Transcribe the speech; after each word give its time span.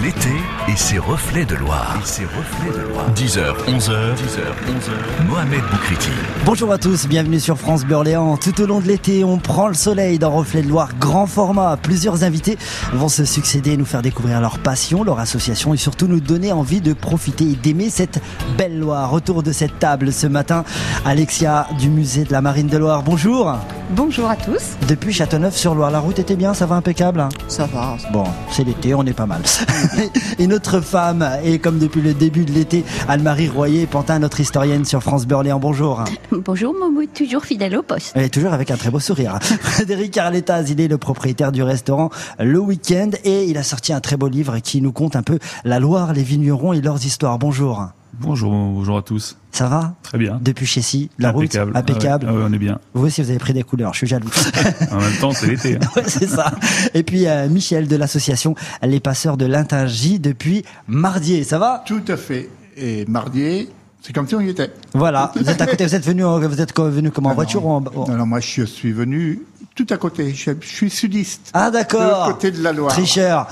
L'été 0.00 0.30
et 0.68 0.76
ses 0.76 0.98
reflets 0.98 1.44
de 1.44 1.54
Loire. 1.54 2.00
Ses 2.02 2.24
reflets 2.24 2.70
de 2.70 2.88
Loire. 2.88 3.12
10h, 3.14 3.40
11h. 3.66 4.14
10h, 4.14 4.40
11h. 4.66 5.26
Mohamed 5.28 5.60
Boukriti. 5.70 6.08
Bonjour 6.46 6.72
à 6.72 6.78
tous, 6.78 7.06
bienvenue 7.06 7.38
sur 7.38 7.58
France 7.58 7.84
Bleu 7.84 7.96
Orléans. 7.96 8.38
Tout 8.38 8.58
au 8.62 8.66
long 8.66 8.80
de 8.80 8.86
l'été, 8.86 9.22
on 9.22 9.36
prend 9.36 9.68
le 9.68 9.74
soleil 9.74 10.18
dans 10.18 10.30
Reflet 10.30 10.62
de 10.62 10.68
Loire, 10.68 10.88
grand 10.98 11.26
format. 11.26 11.76
Plusieurs 11.76 12.24
invités 12.24 12.56
vont 12.94 13.10
se 13.10 13.26
succéder 13.26 13.76
nous 13.76 13.84
faire 13.84 14.00
découvrir 14.00 14.40
leur 14.40 14.60
passion, 14.60 15.04
leur 15.04 15.18
association 15.18 15.74
et 15.74 15.76
surtout 15.78 16.06
nous 16.06 16.20
donner 16.20 16.52
envie 16.52 16.80
de 16.80 16.94
profiter 16.94 17.44
et 17.44 17.54
d'aimer 17.56 17.90
cette 17.90 18.18
belle 18.56 18.78
Loire. 18.78 19.12
Autour 19.12 19.42
de 19.42 19.52
cette 19.52 19.78
table 19.78 20.10
ce 20.10 20.26
matin, 20.26 20.64
Alexia 21.04 21.68
du 21.78 21.90
musée 21.90 22.24
de 22.24 22.32
la 22.32 22.40
Marine 22.40 22.68
de 22.68 22.78
Loire. 22.78 23.02
Bonjour. 23.02 23.58
Bonjour 23.94 24.30
à 24.30 24.36
tous. 24.36 24.78
Depuis 24.88 25.12
Châteauneuf-sur-Loire, 25.12 25.90
la 25.90 26.00
route 26.00 26.18
était 26.18 26.34
bien, 26.34 26.54
ça 26.54 26.64
va 26.64 26.76
impeccable 26.76 27.28
Ça 27.46 27.66
va. 27.66 27.98
Bon, 28.10 28.24
c'est 28.50 28.64
l'été, 28.64 28.94
on 28.94 29.04
est 29.04 29.12
pas 29.12 29.26
mal. 29.26 29.42
et 30.38 30.46
notre 30.46 30.80
femme, 30.80 31.28
et 31.44 31.58
comme 31.58 31.78
depuis 31.78 32.00
le 32.00 32.14
début 32.14 32.46
de 32.46 32.52
l'été, 32.52 32.84
Anne-Marie 33.06 33.48
Royer-Pantin, 33.48 34.18
notre 34.20 34.40
historienne 34.40 34.86
sur 34.86 35.02
France 35.02 35.26
Bleu 35.26 35.36
Orléans. 35.36 35.58
Bonjour. 35.58 36.04
Bonjour 36.32 36.72
Momo, 36.72 37.02
toujours 37.12 37.44
fidèle 37.44 37.76
au 37.76 37.82
poste. 37.82 38.12
Elle 38.14 38.24
est 38.24 38.32
toujours 38.32 38.54
avec 38.54 38.70
un 38.70 38.78
très 38.78 38.90
beau 38.90 38.98
sourire. 38.98 39.38
Frédéric 39.42 40.16
Arletas, 40.16 40.62
il 40.70 40.80
est 40.80 40.88
le 40.88 40.96
propriétaire 40.96 41.52
du 41.52 41.62
restaurant 41.62 42.08
Le 42.38 42.58
Week-end 42.58 43.10
et 43.24 43.44
il 43.44 43.58
a 43.58 43.62
sorti 43.62 43.92
un 43.92 44.00
très 44.00 44.16
beau 44.16 44.28
livre 44.28 44.58
qui 44.60 44.80
nous 44.80 44.92
compte 44.92 45.16
un 45.16 45.22
peu 45.22 45.38
la 45.64 45.80
Loire, 45.80 46.14
les 46.14 46.22
vignerons 46.22 46.72
et 46.72 46.80
leurs 46.80 47.04
histoires. 47.04 47.38
Bonjour. 47.38 47.88
Bonjour, 48.20 48.52
bonjour 48.52 48.98
à 48.98 49.02
tous. 49.02 49.36
Ça 49.52 49.68
va 49.68 49.94
Très 50.02 50.18
bien. 50.18 50.38
Depuis 50.42 50.66
chez 50.66 50.82
si, 50.82 51.10
la 51.18 51.30
Impeccable. 51.30 51.70
route 51.70 51.76
impeccable. 51.76 52.26
Ah 52.28 52.32
ouais, 52.32 52.38
ah 52.38 52.42
ouais, 52.44 52.48
on 52.50 52.52
est 52.52 52.58
bien. 52.58 52.78
Vous 52.94 53.06
aussi, 53.06 53.22
vous 53.22 53.30
avez 53.30 53.38
pris 53.38 53.52
des 53.54 53.62
couleurs, 53.62 53.92
je 53.94 53.98
suis 53.98 54.06
jaloux. 54.06 54.28
En 54.92 54.98
même 54.98 55.16
temps, 55.20 55.32
c'est 55.32 55.46
l'été. 55.46 55.76
hein. 55.76 55.86
Ouais, 55.96 56.02
c'est 56.06 56.28
ça. 56.28 56.52
Et 56.94 57.02
puis 57.02 57.26
euh, 57.26 57.48
Michel 57.48 57.88
de 57.88 57.96
l'association 57.96 58.54
Les 58.82 59.00
Passeurs 59.00 59.36
de 59.36 59.46
l'Intingy 59.46 60.18
depuis 60.18 60.64
Mardier. 60.86 61.42
Ça 61.44 61.58
va? 61.58 61.82
Tout 61.86 62.02
à 62.08 62.16
fait. 62.16 62.50
Et 62.76 63.04
mardi, 63.06 63.68
c'est 64.02 64.12
comme 64.14 64.28
si 64.28 64.34
on 64.34 64.40
y 64.40 64.48
était. 64.50 64.70
Voilà. 64.94 65.32
Vous 65.34 65.48
êtes 65.48 65.60
à 65.60 65.66
côté. 65.66 65.84
Vous 65.86 65.94
êtes 65.94 66.04
venu. 66.06 66.24
en- 66.24 66.38
Vous 66.38 66.60
êtes 66.60 66.78
venu 66.78 67.10
comme 67.10 67.26
en 67.26 67.30
Non, 67.30 67.34
voiture 67.34 67.64
ou 67.66 67.70
en... 67.70 67.80
Non, 67.80 68.06
non, 68.16 68.26
moi, 68.26 68.40
je 68.40 68.62
suis 68.64 68.92
venu 68.92 69.42
tout 69.74 69.86
à 69.90 69.96
côté. 69.96 70.32
Je, 70.34 70.50
je 70.60 70.66
suis 70.66 70.90
sudiste. 70.90 71.50
Ah 71.54 71.70
d'accord. 71.70 72.28
côté 72.28 72.50
de 72.50 72.62
la 72.62 72.72
Loire. 72.72 72.92
Tricheur. 72.92 73.46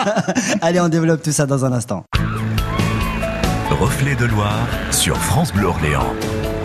Allez, 0.60 0.80
on 0.80 0.88
développe 0.88 1.22
tout 1.22 1.32
ça 1.32 1.46
dans 1.46 1.64
un 1.64 1.72
instant. 1.72 2.04
Reflets 3.82 4.14
de 4.14 4.26
Loire 4.26 4.68
sur 4.92 5.16
France 5.16 5.52
Bleu 5.52 5.66
Orléans. 5.66 6.06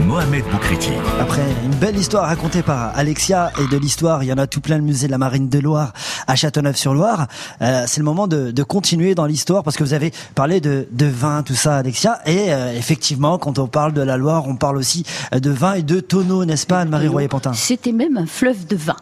Mohamed 0.02 0.46
Boukriti. 0.52 0.92
Après 1.20 1.42
une 1.66 1.73
belle 1.73 1.98
histoire 1.98 2.28
racontée 2.28 2.62
par 2.62 2.96
Alexia 2.96 3.52
et 3.60 3.68
de 3.73 3.76
l'histoire, 3.76 4.23
il 4.23 4.28
y 4.28 4.34
en 4.34 4.38
a 4.38 4.46
tout 4.46 4.62
plein 4.62 4.78
le 4.78 4.84
musée 4.84 5.08
de 5.08 5.12
la 5.12 5.18
Marine 5.18 5.50
de 5.50 5.58
Loire 5.58 5.94
à 6.28 6.36
Châteauneuf-sur-Loire. 6.36 7.26
Euh, 7.64 7.86
c'est 7.88 8.02
le 8.02 8.04
moment 8.04 8.28
de, 8.28 8.52
de 8.52 8.64
continuer 8.64 9.16
dans 9.16 9.26
l'histoire 9.26 9.64
parce 9.64 9.78
que 9.78 9.84
vous 9.84 9.94
avez 9.94 10.14
parlé 10.36 10.62
de, 10.62 10.88
de 10.92 11.06
vin, 11.08 11.42
tout 11.42 11.56
ça, 11.56 11.78
Alexia. 11.78 12.20
Et 12.28 12.54
euh, 12.54 12.72
effectivement, 12.78 13.40
quand 13.40 13.58
on 13.58 13.66
parle 13.66 13.94
de 13.94 14.02
la 14.02 14.18
Loire, 14.18 14.48
on 14.48 14.56
parle 14.56 14.78
aussi 14.78 15.04
euh, 15.34 15.40
de 15.40 15.50
vin 15.50 15.73
et 15.73 15.82
de 15.82 16.00
tonneaux, 16.00 16.45
n'est-ce 16.45 16.68
pas, 16.68 16.82
Anne-Marie 16.82 17.08
Royer-Pantin? 17.08 17.54
C'était 17.54 17.94
même 17.94 18.18
un 18.18 18.28
fleuve 18.28 18.68
de 18.68 18.76
vin. 18.76 18.95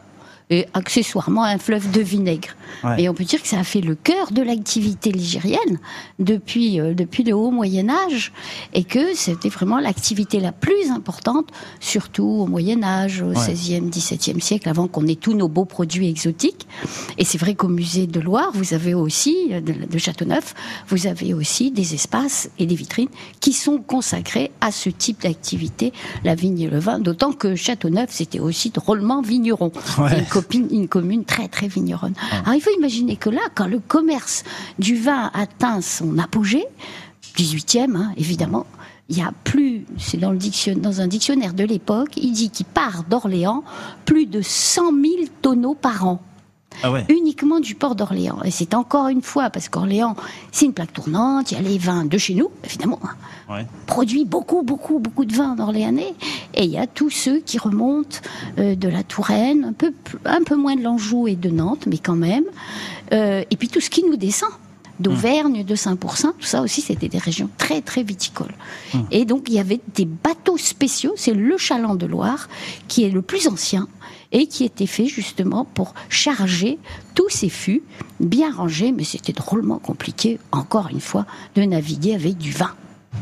Et 0.52 0.68
accessoirement 0.76 1.44
un 1.44 1.58
fleuve 1.58 1.90
de 1.92 2.02
vinaigre. 2.02 2.50
Ouais. 2.84 3.02
Et 3.02 3.10
on 3.10 3.16
peut 3.16 3.24
dire 3.24 3.42
que 3.42 3.48
ça 3.48 3.58
a 3.60 3.64
fait 3.64 3.82
le 3.82 3.96
cœur 3.96 4.32
de 4.32 4.44
l'activité 4.44 5.12
ligérienne 5.12 5.80
depuis, 6.20 6.80
euh, 6.80 6.94
depuis 6.94 7.24
le 7.24 7.34
haut 7.34 7.50
Moyen 7.50 7.90
Âge 7.90 8.32
et 8.74 8.84
que 8.84 9.16
c'était 9.16 9.50
vraiment 9.50 9.80
l'activité 9.80 10.40
la 10.40 10.52
plus 10.52 10.92
importante, 10.92 11.50
surtout 11.80 12.24
au 12.26 12.46
Moyen 12.46 12.84
Âge, 12.84 13.22
au 13.24 13.30
Ouais. 13.30 13.54
XVIe, 13.54 13.82
XVIIe 13.90 14.40
siècle, 14.40 14.70
avant 14.70 14.88
qu'on 14.88 15.08
ait 15.08 15.16
tous 15.16 15.34
nos 15.34 15.48
beaux 15.48 15.66
produits 15.66 16.08
exotiques. 16.10 16.68
Et 17.18 17.26
c'est 17.26 17.40
vrai 17.40 17.56
qu'au 17.56 17.68
musée 17.68 18.06
de 18.06 18.20
Loire, 18.20 18.52
vous 18.54 18.74
avez 18.76 18.94
aussi, 18.94 19.36
euh, 19.52 19.62
de, 19.62 19.74
de 19.74 19.98
Châteauneuf, 19.98 20.54
vous 20.90 21.08
avez 21.08 21.34
aussi 21.34 21.72
des 21.72 21.96
espaces 21.96 22.50
et 22.60 22.68
des 22.68 22.76
vitrines 22.76 23.10
qui 23.40 23.52
sont 23.52 23.80
consacrés 23.80 24.52
à 24.62 24.72
ce 24.72 24.90
type 24.90 25.24
d'activité, 25.24 25.92
la 26.24 26.36
vigne 26.36 26.60
et 26.62 26.68
le 26.70 26.78
vin, 26.80 27.00
d'autant 27.00 27.32
que 27.34 27.56
Châteauneuf, 27.56 28.10
c'était 28.12 28.40
aussi 28.40 28.70
drôlement 28.70 29.22
vigneron. 29.24 29.72
Ouais. 29.98 30.24
Une, 30.36 30.42
copine- 30.42 30.68
une 30.72 30.88
commune 30.88 31.26
très 31.26 31.48
très 31.48 31.68
vigneronne. 31.68 32.14
Alors 32.44 32.56
il 32.56 32.62
faut 32.62 32.76
imaginer 32.78 33.16
que 33.16 33.30
là, 33.30 33.42
quand 33.56 33.68
le 33.68 33.80
commerce 33.80 34.44
du 34.80 34.96
vin 34.96 35.32
atteint 35.34 35.82
son 35.82 36.18
apogée, 36.18 36.66
18e 37.38 37.96
hein, 37.96 38.12
évidemment, 38.18 38.66
il 39.10 39.18
y 39.18 39.22
a 39.22 39.32
plus, 39.44 39.86
c'est 39.98 40.18
dans, 40.18 40.32
le 40.32 40.40
dans 40.76 41.02
un 41.02 41.08
dictionnaire 41.08 41.54
de 41.54 41.64
l'époque, 41.64 42.18
il 42.18 42.32
dit 42.32 42.50
qu'il 42.50 42.66
part 42.66 43.04
d'Orléans 43.04 43.64
plus 44.06 44.26
de 44.26 44.42
100 44.42 44.92
000 44.92 44.96
tonneaux 45.42 45.76
par 45.76 46.08
an 46.08 46.22
Ah 46.84 46.92
ouais. 46.92 47.06
uniquement 47.10 47.60
du 47.60 47.76
port 47.76 47.96
d'Orléans. 47.96 48.40
Et 48.44 48.52
c'est 48.52 48.74
encore 48.74 49.08
une 49.08 49.22
fois, 49.22 49.50
parce 49.50 49.70
qu'Orléans, 49.70 50.16
c'est 50.52 50.66
une 50.66 50.74
plaque 50.74 50.94
tournante, 50.94 51.52
il 51.52 51.56
y 51.56 51.58
a 51.58 51.62
les 51.62 51.78
vins 51.78 52.06
de 52.06 52.18
chez 52.18 52.34
nous, 52.36 52.50
évidemment. 52.64 53.00
hein. 53.04 53.16
Ouais. 53.48 53.66
Produit 53.86 54.26
beaucoup, 54.26 54.64
beaucoup, 54.64 55.00
beaucoup 55.00 55.26
de 55.26 55.34
vins 55.34 55.56
d'Orléanais. 55.56 56.14
Et 56.54 56.64
il 56.64 56.72
y 56.72 56.78
a 56.78 56.88
tous 56.88 57.10
ceux 57.10 57.40
qui 57.40 57.58
remontent 57.58 58.18
euh, 58.58 58.76
de 58.76 58.88
la 58.88 59.04
Touraine, 59.04 59.66
un 59.66 59.74
peu, 59.74 59.94
un 60.26 60.44
peu 60.44 60.56
moins 60.56 60.76
de 60.76 60.82
l'Anjou 60.82 61.28
et 61.28 61.36
de 61.36 61.50
Nantes, 61.50 61.86
mais 61.88 61.98
quand 61.98 62.16
même. 62.16 62.46
Euh, 63.14 63.44
et 63.50 63.56
puis 63.56 63.68
tout 63.68 63.82
ce 63.82 63.90
qui 63.90 64.04
nous 64.04 64.18
descend. 64.18 64.50
D'Auvergne, 64.98 65.66
de 65.66 65.76
Saint-Pourçain, 65.76 66.34
tout 66.40 66.46
ça 66.46 66.62
aussi, 66.62 66.80
c'était 66.80 67.10
des 67.10 67.18
régions 67.18 67.50
très, 67.58 67.82
très 67.82 68.02
viticoles. 68.02 68.54
Et 69.12 69.26
donc, 69.26 69.50
il 69.50 69.56
y 69.56 69.60
avait 69.60 69.82
des 69.94 70.06
bateaux 70.06 70.58
spéciaux, 70.58 71.12
c'est 71.18 71.34
le 71.34 71.58
Chaland 71.58 71.96
de 71.96 72.06
Loire, 72.06 72.48
qui 72.88 73.04
est 73.04 73.10
le 73.10 73.22
plus 73.22 73.50
ancien, 73.50 73.90
et 74.36 74.48
qui 74.48 74.66
était 74.66 74.86
fait 74.86 75.08
justement 75.08 75.64
pour 75.64 75.94
charger 76.10 76.78
tous 77.16 77.30
ces 77.30 77.48
fûts, 77.48 77.84
bien 78.20 78.54
rangés, 78.54 78.92
mais 78.92 79.06
c'était 79.06 79.32
drôlement 79.32 79.80
compliqué, 79.80 80.40
encore 80.52 80.90
une 80.92 81.00
fois, 81.00 81.26
de 81.56 81.62
naviguer 81.62 82.14
avec 82.14 82.38
du 82.38 82.52
vin. 82.52 82.72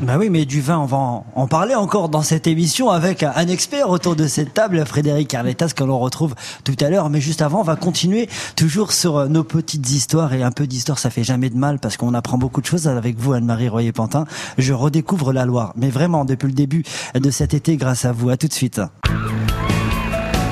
Bah 0.02 0.16
oui, 0.18 0.28
mais 0.28 0.44
du 0.44 0.60
vin, 0.60 0.78
on 0.80 0.86
va 0.86 0.96
en, 0.96 1.46
parler 1.46 1.76
encore 1.76 2.08
dans 2.08 2.22
cette 2.22 2.48
émission 2.48 2.90
avec 2.90 3.22
un, 3.22 3.46
expert 3.46 3.90
autour 3.90 4.16
de 4.16 4.26
cette 4.26 4.52
table, 4.52 4.84
Frédéric 4.84 5.32
Arletas, 5.34 5.70
que 5.76 5.84
l'on 5.84 6.00
retrouve 6.00 6.34
tout 6.64 6.74
à 6.80 6.90
l'heure. 6.90 7.08
Mais 7.10 7.20
juste 7.20 7.42
avant, 7.42 7.60
on 7.60 7.64
va 7.64 7.76
continuer 7.76 8.28
toujours 8.56 8.90
sur 8.90 9.28
nos 9.28 9.44
petites 9.44 9.88
histoires. 9.92 10.34
Et 10.34 10.42
un 10.42 10.50
peu 10.50 10.66
d'histoire, 10.66 10.98
ça 10.98 11.10
fait 11.10 11.22
jamais 11.22 11.48
de 11.48 11.56
mal 11.56 11.78
parce 11.78 11.96
qu'on 11.96 12.12
apprend 12.12 12.38
beaucoup 12.38 12.60
de 12.60 12.66
choses 12.66 12.88
avec 12.88 13.20
vous, 13.20 13.34
Anne-Marie 13.34 13.68
Royer-Pantin. 13.68 14.24
Je 14.58 14.72
redécouvre 14.72 15.32
la 15.32 15.44
Loire. 15.44 15.72
Mais 15.76 15.90
vraiment, 15.90 16.24
depuis 16.24 16.48
le 16.48 16.54
début 16.54 16.82
de 17.14 17.30
cet 17.30 17.54
été, 17.54 17.76
grâce 17.76 18.04
à 18.04 18.10
vous. 18.10 18.30
À 18.30 18.36
tout 18.36 18.48
de 18.48 18.52
suite. 18.52 18.80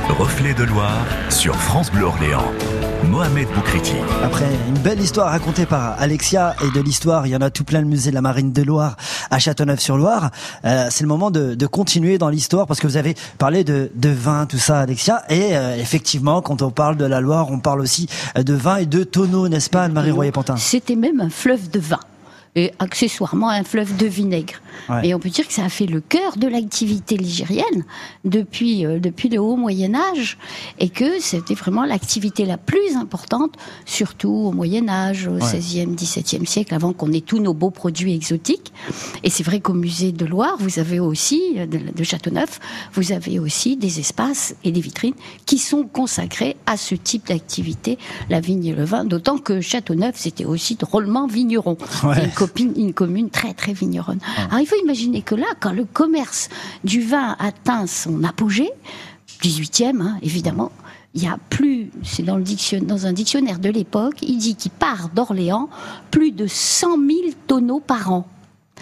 Reflets 0.08 0.54
de 0.54 0.64
Loire 0.64 1.04
sur 1.30 1.54
France 1.54 1.90
Bleu 1.90 2.04
Orléans. 2.04 2.52
Mohamed 3.04 3.48
Boukriti. 3.54 3.94
Après 4.22 4.48
une 4.68 4.78
belle 4.78 5.00
histoire 5.00 5.30
racontée 5.30 5.66
par 5.66 6.00
Alexia 6.00 6.54
et 6.62 6.70
de 6.76 6.80
l'histoire, 6.82 7.26
il 7.26 7.30
y 7.30 7.36
en 7.36 7.40
a 7.40 7.50
tout 7.50 7.64
plein 7.64 7.80
le 7.80 7.86
musée 7.86 8.10
de 8.10 8.14
la 8.14 8.20
Marine 8.20 8.52
de 8.52 8.62
Loire 8.62 8.96
à 9.30 9.38
Châteauneuf-sur-Loire. 9.38 10.30
Euh, 10.64 10.86
c'est 10.90 11.02
le 11.02 11.08
moment 11.08 11.30
de, 11.30 11.54
de 11.54 11.66
continuer 11.66 12.18
dans 12.18 12.28
l'histoire 12.28 12.66
parce 12.66 12.80
que 12.80 12.86
vous 12.86 12.96
avez 12.96 13.16
parlé 13.38 13.64
de, 13.64 13.90
de 13.94 14.08
vin, 14.08 14.46
tout 14.46 14.58
ça, 14.58 14.80
Alexia. 14.80 15.22
Et 15.28 15.56
euh, 15.56 15.76
effectivement, 15.76 16.42
quand 16.42 16.62
on 16.62 16.70
parle 16.70 16.96
de 16.96 17.04
la 17.04 17.20
Loire, 17.20 17.50
on 17.50 17.58
parle 17.58 17.80
aussi 17.80 18.08
euh, 18.36 18.42
de 18.42 18.54
vin 18.54 18.76
et 18.76 18.86
de 18.86 19.04
tonneaux, 19.04 19.48
n'est-ce 19.48 19.70
pas, 19.70 19.84
Anne-Marie 19.84 20.10
Royer-Pantin? 20.10 20.56
C'était 20.56 20.96
même 20.96 21.20
un 21.20 21.30
fleuve 21.30 21.70
de 21.70 21.80
vin. 21.80 22.00
Et 22.54 22.70
accessoirement 22.78 23.48
un 23.48 23.64
fleuve 23.64 23.96
de 23.96 24.06
vinaigre. 24.06 24.60
Ouais. 24.90 25.08
Et 25.08 25.14
on 25.14 25.18
peut 25.18 25.30
dire 25.30 25.46
que 25.46 25.54
ça 25.54 25.64
a 25.64 25.68
fait 25.70 25.86
le 25.86 26.00
cœur 26.00 26.36
de 26.36 26.46
l'activité 26.46 27.16
ligérienne 27.16 27.84
depuis, 28.26 28.84
euh, 28.84 28.98
depuis 28.98 29.30
le 29.30 29.40
haut 29.40 29.56
Moyen 29.56 29.94
Âge 29.94 30.36
et 30.78 30.90
que 30.90 31.18
c'était 31.18 31.54
vraiment 31.54 31.84
l'activité 31.84 32.44
la 32.44 32.58
plus 32.58 32.96
importante, 32.96 33.54
surtout 33.86 34.28
au 34.28 34.52
Moyen 34.52 34.88
Âge, 34.90 35.28
au 35.28 35.38
XVIe, 35.38 35.86
XVIIe 35.86 36.46
siècle, 36.46 36.74
avant 36.74 36.92
qu'on 36.92 37.10
ait 37.12 37.22
tous 37.22 37.38
nos 37.38 37.54
beaux 37.54 37.70
produits 37.70 38.14
exotiques. 38.14 38.72
Et 39.22 39.30
c'est 39.30 39.44
vrai 39.44 39.60
qu'au 39.60 39.72
musée 39.72 40.12
de 40.12 40.26
Loire, 40.26 40.56
vous 40.58 40.78
avez 40.78 41.00
aussi, 41.00 41.54
euh, 41.56 41.66
de, 41.66 41.78
de 41.94 42.04
Châteauneuf, 42.04 42.60
vous 42.92 43.12
avez 43.12 43.38
aussi 43.38 43.76
des 43.76 43.98
espaces 43.98 44.54
et 44.62 44.72
des 44.72 44.80
vitrines 44.80 45.14
qui 45.46 45.56
sont 45.56 45.84
consacrés 45.84 46.56
à 46.66 46.76
ce 46.76 46.94
type 46.94 47.28
d'activité, 47.28 47.96
la 48.28 48.40
vigne 48.40 48.66
et 48.66 48.74
le 48.74 48.84
vin, 48.84 49.06
d'autant 49.06 49.38
que 49.38 49.62
Châteauneuf, 49.62 50.16
c'était 50.16 50.44
aussi 50.44 50.76
drôlement 50.76 51.26
vigneron. 51.26 51.78
Ouais. 52.04 52.30
Une, 52.42 52.48
copine- 52.48 52.72
une 52.76 52.92
commune 52.92 53.30
très 53.30 53.54
très 53.54 53.72
vigneronne. 53.72 54.18
Alors 54.48 54.60
il 54.60 54.66
faut 54.66 54.76
imaginer 54.82 55.22
que 55.22 55.34
là, 55.34 55.46
quand 55.60 55.72
le 55.72 55.84
commerce 55.84 56.48
du 56.84 57.00
vin 57.00 57.36
atteint 57.38 57.86
son 57.86 58.24
apogée, 58.24 58.70
18e 59.42 60.00
hein, 60.00 60.18
évidemment, 60.22 60.70
il 61.14 61.22
y 61.22 61.26
a 61.26 61.38
plus, 61.50 61.90
c'est 62.02 62.22
dans, 62.22 62.36
le 62.36 62.44
dans 62.80 63.06
un 63.06 63.12
dictionnaire 63.12 63.58
de 63.58 63.68
l'époque, 63.68 64.16
il 64.22 64.38
dit 64.38 64.54
qu'il 64.54 64.70
part 64.70 65.10
d'Orléans 65.10 65.68
plus 66.10 66.32
de 66.32 66.46
100 66.46 66.96
000 66.96 67.00
tonneaux 67.46 67.80
par 67.80 68.12
an. 68.12 68.26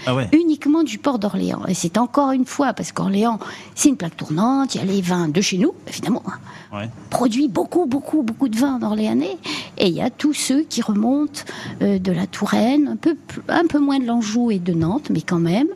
Ah 0.06 0.14
ouais. 0.14 0.28
uniquement 0.32 0.82
du 0.82 0.98
port 0.98 1.19
d'Orléans. 1.19 1.62
Et 1.69 1.75
c'est 1.75 1.98
encore 1.98 2.32
une 2.32 2.46
fois, 2.46 2.72
parce 2.72 2.90
qu'Orléans, 2.90 3.38
c'est 3.75 3.90
une 3.90 3.96
plaque 3.96 4.16
tournante, 4.16 4.75
il 4.75 4.78
y 4.78 4.81
a 4.81 4.84
les 4.84 5.02
vins 5.02 5.28
de 5.28 5.40
chez 5.40 5.58
nous, 5.58 5.75
évidemment. 5.87 6.22
hein. 6.26 6.38
Ouais. 6.72 6.88
Produit 7.10 7.48
beaucoup, 7.48 7.84
beaucoup, 7.87 8.22
beaucoup 8.22 8.48
de 8.48 8.56
vins 8.56 8.78
d'Orléanais. 8.78 9.37
Et 9.76 9.88
il 9.88 9.94
y 9.94 10.00
a 10.00 10.08
tous 10.08 10.32
ceux 10.32 10.62
qui 10.62 10.81
remontent 10.81 11.42
euh, 11.82 11.98
de 11.98 12.12
la 12.12 12.26
Touraine, 12.26 12.88
un 12.88 12.96
peu, 12.96 13.16
un 13.48 13.66
peu 13.66 13.78
moins 13.78 13.98
de 13.98 14.06
l'Anjou 14.06 14.50
et 14.50 14.58
de 14.58 14.72
Nantes, 14.72 15.10
mais 15.10 15.20
quand 15.20 15.40
même. 15.40 15.69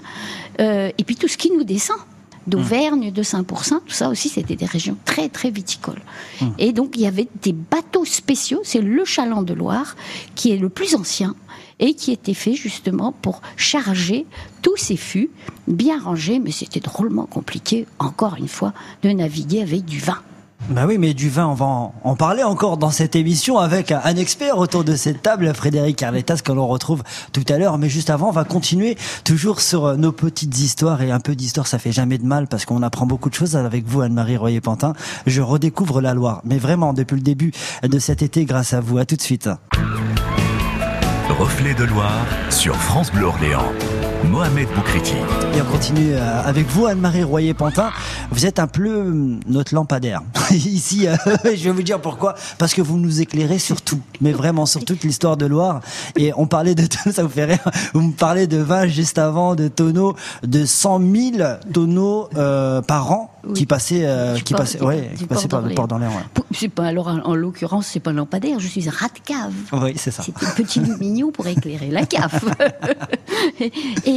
Euh, 0.61 0.91
et 0.97 1.05
puis 1.05 1.17
tout 1.17 1.29
ce 1.29 1.37
qui 1.37 1.51
nous 1.53 1.65
descend. 1.65 1.99
d'Auvergne, 2.47 3.11
de 3.11 3.23
Saint-Pourçain, 3.23 3.81
tout 3.87 3.95
ça 3.95 4.09
aussi, 4.11 4.29
c'était 4.29 4.55
des 4.57 4.67
régions 4.67 4.99
très, 5.07 5.29
très 5.31 5.51
viticoles. 5.51 6.03
Et 6.59 6.73
donc, 6.75 6.91
il 6.95 7.01
y 7.01 7.07
avait 7.07 7.29
des 7.43 7.55
bateaux 7.55 8.05
spéciaux, 8.05 8.61
c'est 8.65 8.83
le 8.83 9.05
Chaland 9.07 9.43
de 9.43 9.55
Loire, 9.55 9.97
qui 10.35 10.53
est 10.53 10.59
le 10.59 10.69
plus 10.69 10.95
ancien, 10.95 11.35
et 11.81 11.95
qui 11.95 12.13
était 12.13 12.35
fait 12.35 12.55
justement 12.55 13.13
pour 13.13 13.41
charger 13.57 14.27
tous 14.63 14.77
ces 14.77 14.97
fûts 14.97 15.31
bien 15.69 16.01
rangés, 16.01 16.39
mais 16.39 16.53
c'était 16.53 16.81
drôlement 16.81 17.27
compliqué, 17.27 17.87
encore 17.99 18.37
une 18.37 18.49
fois, 18.49 18.73
de 19.03 19.11
naviguer 19.11 19.63
avec 19.63 19.85
du 19.85 19.99
vin. 19.99 20.19
Bah 20.71 20.87
oui, 20.87 20.97
mais 20.97 21.13
du 21.13 21.29
vin, 21.29 21.47
on 21.47 21.55
va 21.55 21.67
en, 21.67 22.17
parler 22.17 22.43
encore 22.43 22.79
dans 22.79 22.91
cette 22.91 23.17
émission 23.17 23.59
avec 23.59 23.93
un 23.93 24.17
expert 24.17 24.57
autour 24.57 24.83
de 24.83 24.97
cette 24.97 25.21
table, 25.21 25.53
Frédéric 25.55 25.97
Carletas, 25.97 26.41
que 26.43 26.53
l'on 26.53 26.67
retrouve 26.67 27.03
tout 27.33 27.45
à 27.51 27.59
l'heure. 27.59 27.77
Mais 27.77 27.91
juste 27.91 28.09
avant, 28.09 28.29
on 28.29 28.33
va 28.33 28.45
continuer 28.45 28.97
toujours 29.25 29.61
sur 29.61 29.99
nos 29.99 30.11
petites 30.11 30.59
histoires 30.59 31.03
et 31.03 31.11
un 31.11 31.21
peu 31.21 31.35
d'histoire, 31.35 31.67
ça 31.67 31.79
fait 31.79 31.93
jamais 31.93 32.17
de 32.17 32.25
mal 32.25 32.47
parce 32.47 32.65
qu'on 32.65 32.83
apprend 32.83 33.05
beaucoup 33.05 33.29
de 33.29 33.35
choses 33.35 33.57
avec 33.57 33.87
vous, 33.87 34.01
Anne-Marie 34.01 34.39
Royer-Pantin. 34.39 34.95
Je 35.27 35.43
redécouvre 35.43 36.01
la 36.01 36.15
Loire, 36.15 36.41
mais 36.45 36.57
vraiment 36.57 36.95
depuis 36.95 37.17
le 37.17 37.23
début 37.23 37.53
de 37.83 37.99
cet 37.99 38.23
été, 38.23 38.47
grâce 38.47 38.73
à 38.73 38.81
vous. 38.81 38.97
À 38.97 39.05
tout 39.05 39.17
de 39.17 39.23
suite. 39.23 39.51
Reflet 41.45 41.75
de 41.75 41.85
Loire 41.85 42.25
sur 42.49 42.75
France 42.75 43.13
Bleu 43.13 43.27
Orléans. 43.27 43.71
Mohamed 44.31 44.69
Boukriti. 44.75 45.13
Et 45.57 45.61
on 45.63 45.65
continue 45.71 46.13
euh, 46.15 46.43
avec 46.45 46.67
vous, 46.69 46.87
Anne-Marie 46.87 47.23
Royer-Pantin. 47.23 47.91
Vous 48.31 48.47
êtes 48.47 48.59
un 48.59 48.67
peu 48.67 49.13
notre 49.47 49.75
lampadaire. 49.75 50.23
Ici, 50.51 51.07
euh, 51.07 51.15
je 51.45 51.65
vais 51.65 51.71
vous 51.71 51.83
dire 51.83 52.01
pourquoi. 52.01 52.35
Parce 52.59 52.75
que 52.75 52.83
vous 52.83 52.99
nous 52.99 53.21
éclairez 53.21 53.59
sur 53.59 53.83
tout. 53.83 54.01
Mais 54.21 54.33
vraiment, 54.33 54.67
sur 54.67 54.85
toute 54.85 55.03
l'histoire 55.05 55.37
de 55.37 55.47
Loire. 55.47 55.81
Et 56.17 56.33
on 56.37 56.47
parlait 56.47 56.75
de, 56.75 56.85
ça 57.13 57.23
vous 57.23 57.29
fait 57.29 57.45
rire. 57.45 57.59
Vous 57.93 58.01
me 58.03 58.13
parlez 58.13 58.47
de 58.47 58.59
vin 58.59 58.87
juste 58.87 59.19
avant, 59.19 59.55
de 59.55 59.69
tonneaux, 59.69 60.17
de 60.43 60.65
100 60.65 61.01
000 61.01 61.49
tonneaux 61.73 62.29
euh, 62.37 62.83
par 62.83 63.13
an 63.13 63.31
Oui. 63.47 63.53
qui 63.55 63.67
passaient, 63.67 64.03
euh, 64.05 64.37
qui 64.39 64.55
port- 64.55 64.61
passaient, 64.63 64.79
du- 64.79 64.85
ouais, 64.85 65.11
du 65.13 65.17
qui 65.19 65.25
passaient 65.27 65.49
par 65.49 65.61
le 65.63 65.75
port 65.75 65.87
d'Orléans. 65.89 66.11
ouais. 66.11 66.43
C'est 66.57 66.69
pas 66.69 66.85
alors 66.87 67.09
en, 67.09 67.19
en 67.21 67.35
l'occurrence, 67.35 67.87
c'est 67.87 68.01
pas 68.01 68.11
un 68.11 68.15
lampadaire, 68.15 68.59
je 68.61 68.69
suis 68.69 68.89
un 68.89 68.93
rat 68.93 69.09
de 69.09 69.21
cave. 69.25 69.53
Oui, 69.73 69.93
c'est 69.97 70.11
ça. 70.13 70.23
C'était 70.23 70.47
un 70.47 70.51
petit 70.51 70.81
lumignon 70.81 71.31
pour 71.33 71.47
éclairer 71.47 71.89
la 71.91 72.07
cave. 72.07 72.41
et 73.61 74.14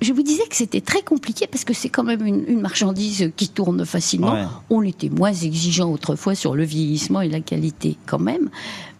je 0.00 0.12
vous 0.12 0.22
disais 0.22 0.46
que 0.48 0.56
c'était 0.56 0.80
très 0.80 1.02
compliqué 1.02 1.46
parce 1.46 1.64
que 1.64 1.74
c'est 1.74 1.88
quand 1.88 2.04
même 2.04 2.24
une, 2.24 2.44
une 2.46 2.60
marchandise 2.60 3.32
qui 3.36 3.48
tourne 3.48 3.84
facilement. 3.84 4.32
Ouais. 4.32 4.46
On 4.70 4.82
était 4.82 5.08
moins 5.08 5.32
exigeant 5.32 5.90
autrefois 5.90 6.34
sur 6.34 6.54
le 6.54 6.64
vieillissement 6.64 7.20
et 7.20 7.28
la 7.28 7.40
qualité 7.40 7.96
quand 8.06 8.18
même. 8.18 8.50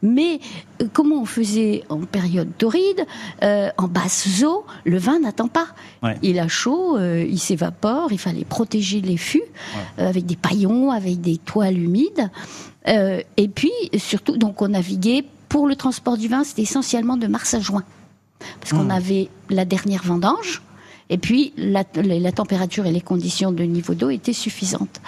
Mais 0.03 0.41
euh, 0.81 0.87
comment 0.93 1.21
on 1.21 1.25
faisait 1.27 1.85
en 1.89 2.01
période 2.01 2.49
torride, 2.57 3.05
euh, 3.43 3.71
en 3.77 3.89
basse 3.89 4.43
eau, 4.43 4.65
le 4.85 4.99
vin 4.99 5.21
n'attend 5.21 5.49
pas. 5.49 5.69
Ouais. 6.03 6.17
Il 6.23 6.39
a 6.39 6.49
chaud, 6.49 6.97
euh, 6.97 7.25
il 7.29 7.39
s'évapore, 7.39 8.13
il 8.13 8.19
fallait 8.19 8.45
protéger 8.45 9.01
les 9.01 9.17
fûts 9.17 9.43
avec 9.99 10.27
des 10.27 10.37
paillons, 10.37 10.91
avec 10.91 11.21
des 11.21 11.39
toiles 11.39 11.79
humides. 11.79 12.31
Et 12.87 13.49
puis, 13.49 13.73
surtout, 13.99 14.37
donc 14.37 14.63
on 14.63 14.69
naviguait 14.69 15.25
pour 15.49 15.67
le 15.67 15.77
transport 15.77 16.17
du 16.17 16.29
vin, 16.29 16.45
c'était 16.45 16.63
essentiellement 16.63 17.17
de 17.17 17.27
mars 17.27 17.55
à 17.55 17.61
juin. 17.61 17.85
Parce 18.61 18.73
qu'on 18.73 18.91
avait 18.91 19.29
la 19.49 19.65
dernière 19.65 20.03
vendange, 20.03 20.63
et 21.09 21.19
puis 21.19 21.53
la, 21.57 21.85
la- 21.95 22.19
la 22.19 22.33
température 22.33 22.87
et 22.87 22.93
les 22.93 23.01
conditions 23.01 23.53
de 23.53 23.65
niveau 23.65 23.95
d'eau 23.95 24.11
étaient 24.11 24.33
suffisantes. 24.33 25.01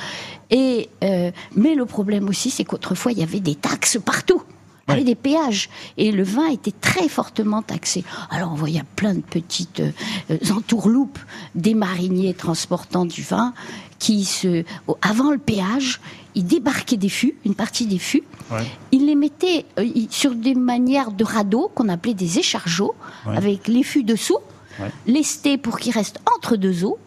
Et, 0.50 0.88
euh, 1.04 1.30
mais 1.54 1.74
le 1.74 1.86
problème 1.86 2.28
aussi, 2.28 2.50
c'est 2.50 2.64
qu'autrefois, 2.64 3.12
il 3.12 3.18
y 3.18 3.22
avait 3.22 3.40
des 3.40 3.54
taxes 3.54 3.98
partout. 4.04 4.42
Il 4.88 4.90
y 4.90 4.94
avait 4.94 5.04
des 5.04 5.14
péages. 5.14 5.70
Et 5.96 6.10
le 6.10 6.24
vin 6.24 6.48
était 6.48 6.72
très 6.72 7.08
fortement 7.08 7.62
taxé. 7.62 8.04
Alors, 8.30 8.50
on 8.52 8.56
voyait 8.56 8.82
plein 8.96 9.14
de 9.14 9.20
petites 9.20 9.78
euh, 9.80 9.92
euh, 10.30 10.38
entourloupes 10.54 11.20
des 11.54 11.72
mariniers 11.74 12.34
transportant 12.34 13.04
du 13.06 13.22
vin 13.22 13.54
qui, 14.02 14.24
se, 14.24 14.64
avant 15.00 15.30
le 15.30 15.38
péage, 15.38 16.00
ils 16.34 16.44
débarquaient 16.44 16.96
des 16.96 17.08
fûts, 17.08 17.36
une 17.46 17.54
partie 17.54 17.86
des 17.86 18.00
fûts. 18.00 18.24
Ils 18.90 19.06
les 19.06 19.14
mettaient 19.14 19.64
euh, 19.78 19.86
sur 20.10 20.34
des 20.34 20.56
manières 20.56 21.12
de 21.12 21.22
radeaux 21.22 21.70
qu'on 21.72 21.88
appelait 21.88 22.12
des 22.12 22.40
échargeaux, 22.40 22.96
avec 23.24 23.68
les 23.68 23.84
fûts 23.84 24.02
dessous, 24.02 24.38
lestés 25.06 25.56
pour 25.56 25.78
qu'ils 25.78 25.92
restent 25.92 26.18
entre 26.34 26.56
deux 26.56 26.84
eaux. 26.84 26.98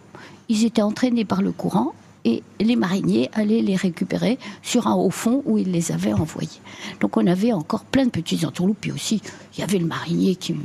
Ils 0.48 0.64
étaient 0.64 0.82
entraînés 0.82 1.26
par 1.26 1.42
le 1.42 1.52
courant 1.52 1.94
et 2.24 2.44
les 2.62 2.78
mariniers 2.78 3.30
allaient 3.34 3.62
les 3.62 3.76
récupérer 3.76 4.40
sur 4.64 4.88
un 4.88 4.96
haut 4.96 5.10
fond 5.10 5.44
où 5.46 5.58
ils 5.58 5.72
les 5.72 5.92
avaient 5.92 6.14
envoyés. 6.14 6.62
Donc 7.02 7.18
on 7.18 7.28
avait 7.28 7.52
encore 7.52 7.84
plein 7.84 8.06
de 8.06 8.10
petites 8.10 8.46
entourloupes. 8.46 8.78
Puis 8.80 8.94
aussi, 8.94 9.22
il 9.54 9.60
y 9.60 9.64
avait 9.64 9.80
le 9.80 9.86
marinier 9.86 10.36
qui 10.38 10.56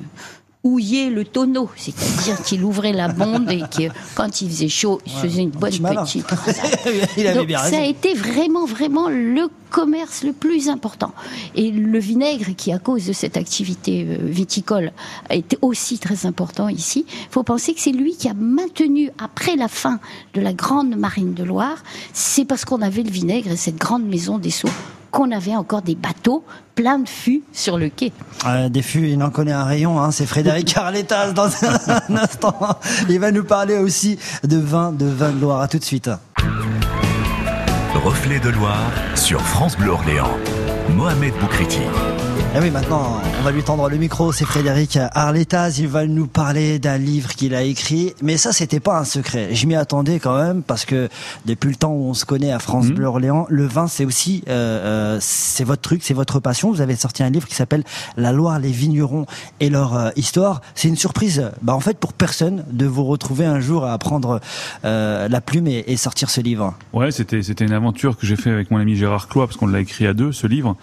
houillait 0.62 1.08
le 1.08 1.24
tonneau, 1.24 1.70
c'est-à-dire 1.74 2.42
qu'il 2.42 2.64
ouvrait 2.64 2.92
la 2.92 3.08
bonde 3.08 3.50
et 3.50 3.60
que 3.60 3.92
quand 4.14 4.42
il 4.42 4.50
faisait 4.50 4.68
chaud, 4.68 5.00
il 5.06 5.12
faisait 5.12 5.42
une 5.42 5.50
bonne 5.50 5.70
petite. 5.70 6.26
Il 7.16 7.26
avait 7.26 7.38
Donc, 7.38 7.46
bien 7.46 7.58
ça 7.58 7.78
a 7.78 7.84
été 7.84 8.12
vraiment, 8.14 8.66
vraiment 8.66 9.08
le 9.08 9.48
commerce 9.70 10.22
le 10.22 10.32
plus 10.32 10.68
important. 10.68 11.12
Et 11.54 11.70
le 11.70 11.98
vinaigre, 11.98 12.54
qui 12.56 12.72
à 12.72 12.78
cause 12.78 13.06
de 13.06 13.12
cette 13.12 13.36
activité 13.38 14.06
euh, 14.06 14.18
viticole 14.22 14.92
a 15.30 15.34
été 15.34 15.56
aussi 15.62 15.98
très 15.98 16.26
important 16.26 16.68
ici, 16.68 17.06
il 17.08 17.30
faut 17.30 17.42
penser 17.42 17.72
que 17.72 17.80
c'est 17.80 17.92
lui 17.92 18.16
qui 18.16 18.28
a 18.28 18.34
maintenu, 18.34 19.10
après 19.18 19.56
la 19.56 19.68
fin 19.68 19.98
de 20.34 20.40
la 20.42 20.52
grande 20.52 20.94
marine 20.96 21.32
de 21.32 21.44
Loire, 21.44 21.82
c'est 22.12 22.44
parce 22.44 22.66
qu'on 22.66 22.82
avait 22.82 23.02
le 23.02 23.10
vinaigre 23.10 23.50
et 23.52 23.56
cette 23.56 23.76
grande 23.76 24.04
maison 24.04 24.38
des 24.38 24.50
Sceaux 24.50 24.68
qu'on 25.10 25.30
avait 25.30 25.56
encore 25.56 25.82
des 25.82 25.94
bateaux 25.94 26.44
pleins 26.74 26.98
de 26.98 27.08
fûts 27.08 27.42
sur 27.52 27.78
le 27.78 27.88
quai. 27.88 28.12
Euh, 28.46 28.68
des 28.68 28.82
fûts, 28.82 29.08
il 29.08 29.22
en 29.22 29.30
connaît 29.30 29.52
un 29.52 29.64
rayon, 29.64 30.00
hein, 30.00 30.10
c'est 30.10 30.26
Frédéric 30.26 30.66
Carletas 30.74 31.32
dans 31.32 31.50
un 31.64 32.16
instant. 32.16 32.56
Il 33.08 33.20
va 33.20 33.32
nous 33.32 33.44
parler 33.44 33.76
aussi 33.78 34.18
de 34.44 34.56
vin, 34.56 34.92
de 34.92 35.06
vin 35.06 35.30
de 35.30 35.40
Loire. 35.40 35.60
À 35.60 35.68
tout 35.68 35.78
de 35.78 35.84
suite. 35.84 36.10
Reflet 38.04 38.40
de 38.40 38.48
Loire 38.48 38.90
sur 39.14 39.40
France 39.42 39.76
Bleu 39.76 39.90
Orléans. 39.90 40.36
Mohamed 40.96 41.34
Boukriti. 41.40 41.80
Et 42.52 42.58
oui, 42.58 42.72
maintenant, 42.72 43.20
on 43.38 43.42
va 43.42 43.52
lui 43.52 43.62
tendre 43.62 43.88
le 43.88 43.96
micro. 43.96 44.32
C'est 44.32 44.44
Frédéric 44.44 44.98
Arletaz. 45.12 45.78
Il 45.78 45.86
va 45.86 46.04
nous 46.04 46.26
parler 46.26 46.80
d'un 46.80 46.98
livre 46.98 47.28
qu'il 47.36 47.54
a 47.54 47.62
écrit. 47.62 48.12
Mais 48.22 48.36
ça, 48.36 48.52
c'était 48.52 48.80
pas 48.80 48.98
un 48.98 49.04
secret. 49.04 49.54
Je 49.54 49.66
m'y 49.68 49.76
attendais 49.76 50.18
quand 50.18 50.36
même 50.36 50.64
parce 50.64 50.84
que 50.84 51.08
depuis 51.46 51.68
le 51.68 51.76
temps 51.76 51.92
où 51.92 52.06
on 52.06 52.14
se 52.14 52.24
connaît 52.24 52.50
à 52.50 52.58
France 52.58 52.88
Bleu 52.88 53.06
Orléans, 53.06 53.46
le 53.48 53.66
vin, 53.66 53.86
c'est 53.86 54.04
aussi, 54.04 54.42
euh, 54.48 55.14
euh, 55.14 55.18
c'est 55.20 55.62
votre 55.62 55.80
truc, 55.80 56.02
c'est 56.02 56.12
votre 56.12 56.40
passion. 56.40 56.72
Vous 56.72 56.80
avez 56.80 56.96
sorti 56.96 57.22
un 57.22 57.30
livre 57.30 57.46
qui 57.46 57.54
s'appelle 57.54 57.84
La 58.16 58.32
Loire, 58.32 58.58
les 58.58 58.72
vignerons 58.72 59.26
et 59.60 59.70
leur 59.70 59.96
euh, 59.96 60.10
histoire. 60.16 60.60
C'est 60.74 60.88
une 60.88 60.96
surprise, 60.96 61.52
bah, 61.62 61.74
en 61.76 61.80
fait, 61.80 61.98
pour 61.98 62.12
personne 62.12 62.64
de 62.72 62.84
vous 62.84 63.04
retrouver 63.04 63.46
un 63.46 63.60
jour 63.60 63.86
à 63.86 63.96
prendre 63.98 64.40
euh, 64.84 65.28
la 65.28 65.40
plume 65.40 65.68
et, 65.68 65.84
et 65.86 65.96
sortir 65.96 66.28
ce 66.30 66.40
livre. 66.40 66.74
Ouais, 66.92 67.12
c'était 67.12 67.44
c'était 67.44 67.64
une 67.64 67.72
aventure 67.72 68.16
que 68.16 68.26
j'ai 68.26 68.36
fait 68.36 68.50
avec 68.50 68.72
mon 68.72 68.78
ami 68.78 68.96
Gérard 68.96 69.28
Cloy 69.28 69.46
parce 69.46 69.56
qu'on 69.56 69.68
l'a 69.68 69.78
écrit 69.78 70.08
à 70.08 70.14
deux 70.14 70.32
ce 70.32 70.48
livre 70.48 70.76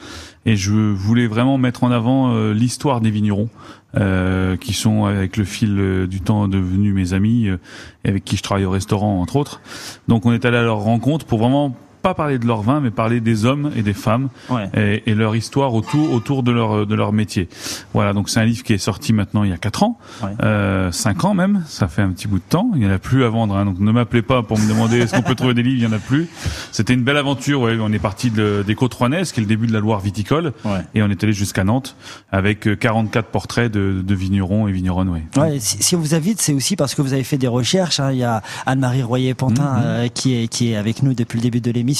et 0.47 0.55
je 0.55 0.71
voulais 0.71 1.27
vraiment 1.27 1.57
mettre 1.57 1.83
en 1.83 1.91
avant 1.91 2.33
euh, 2.33 2.53
l'histoire 2.53 3.01
des 3.01 3.11
vignerons 3.11 3.49
euh, 3.97 4.55
qui 4.55 4.73
sont 4.73 5.03
avec 5.03 5.35
le 5.35 5.43
fil 5.43 5.77
euh, 5.77 6.07
du 6.07 6.21
temps 6.21 6.47
devenus 6.47 6.95
mes 6.95 7.13
amis 7.13 7.49
avec 8.05 8.23
qui 8.23 8.37
je 8.37 8.43
travaille 8.43 8.63
au 8.63 8.71
restaurant 8.71 9.21
entre 9.21 9.35
autres. 9.35 9.61
Donc 10.07 10.25
on 10.25 10.31
est 10.31 10.45
allé 10.45 10.57
à 10.57 10.63
leur 10.63 10.79
rencontre 10.79 11.25
pour 11.25 11.39
vraiment 11.39 11.75
pas 12.07 12.13
parler 12.13 12.39
de 12.39 12.45
leur 12.47 12.61
vin 12.61 12.79
mais 12.79 12.91
parler 12.91 13.19
des 13.19 13.43
hommes 13.45 13.71
et 13.75 13.81
des 13.81 13.93
femmes 13.93 14.29
Ouais. 14.49 14.69
et, 14.75 15.11
et 15.11 15.15
leur 15.15 15.35
histoire 15.35 15.73
autour 15.73 16.11
autour 16.13 16.41
de 16.43 16.51
leur 16.51 16.85
de 16.87 16.95
leur 16.95 17.11
métier. 17.11 17.49
Voilà, 17.93 18.13
donc 18.13 18.29
c'est 18.29 18.39
un 18.39 18.45
livre 18.45 18.63
qui 18.63 18.73
est 18.73 18.77
sorti 18.77 19.11
maintenant 19.13 19.43
il 19.43 19.49
y 19.49 19.53
a 19.53 19.57
quatre 19.57 19.83
ans, 19.83 19.97
Ouais. 20.23 20.29
euh, 20.43 20.91
cinq 20.91 21.25
ans 21.25 21.33
même, 21.33 21.63
ça 21.67 21.87
fait 21.87 22.01
un 22.01 22.11
petit 22.11 22.27
bout 22.27 22.37
de 22.39 22.43
temps. 22.47 22.71
Il 22.75 22.83
y 22.83 22.85
en 22.87 22.91
a 22.91 22.97
plus 22.99 23.23
à 23.25 23.29
vendre, 23.29 23.55
hein, 23.57 23.65
donc 23.65 23.79
ne 23.79 23.91
m'appelez 23.91 24.21
pas 24.21 24.41
pour 24.43 24.57
me 24.59 24.67
demander 24.69 24.99
est-ce 24.99 25.13
qu'on 25.15 25.21
peut 25.21 25.35
trouver 25.35 25.53
des 25.53 25.63
livres, 25.63 25.77
il 25.79 25.83
y 25.83 25.87
en 25.87 25.91
a 25.95 25.99
plus. 25.99 26.27
C'était 26.71 26.93
une 26.93 27.03
belle 27.03 27.17
aventure. 27.17 27.61
Ouais, 27.61 27.77
on 27.81 27.91
est 27.91 27.99
parti 27.99 28.31
de, 28.31 28.63
des 28.65 28.75
côtes 28.75 28.93
rouennaises, 28.93 29.31
qui 29.33 29.39
est 29.39 29.43
le 29.43 29.47
début 29.47 29.67
de 29.67 29.73
la 29.73 29.79
Loire 29.79 29.99
viticole, 29.99 30.53
Ouais. 30.65 30.79
et 30.95 31.03
on 31.03 31.09
est 31.09 31.21
allé 31.23 31.33
jusqu'à 31.33 31.63
Nantes 31.63 31.95
avec 32.31 32.67
euh, 32.67 32.75
44 32.75 33.27
portraits 33.27 33.71
de, 33.71 34.01
de 34.05 34.15
vignerons 34.15 34.67
et 34.67 34.71
vigneronnes. 34.71 35.09
Ouais. 35.09 35.23
Ouais, 35.37 35.59
si, 35.59 35.81
si 35.83 35.95
on 35.95 35.99
vous 35.99 36.15
invite, 36.15 36.39
c'est 36.41 36.53
aussi 36.53 36.75
parce 36.77 36.95
que 36.95 37.01
vous 37.01 37.13
avez 37.13 37.23
fait 37.25 37.37
des 37.37 37.47
recherches. 37.47 37.99
hein. 37.99 38.11
Il 38.11 38.17
y 38.19 38.23
a 38.23 38.41
Anne-Marie 38.65 39.03
Royer-Pantin 39.03 39.81
euh, 39.83 40.07
qui, 40.07 40.35
est, 40.35 40.47
qui 40.47 40.71
est 40.71 40.75
avec 40.75 41.03
nous 41.03 41.13
depuis 41.13 41.37
le 41.37 41.43
début 41.43 41.59
de 41.61 41.71
l'émission. 41.71 41.96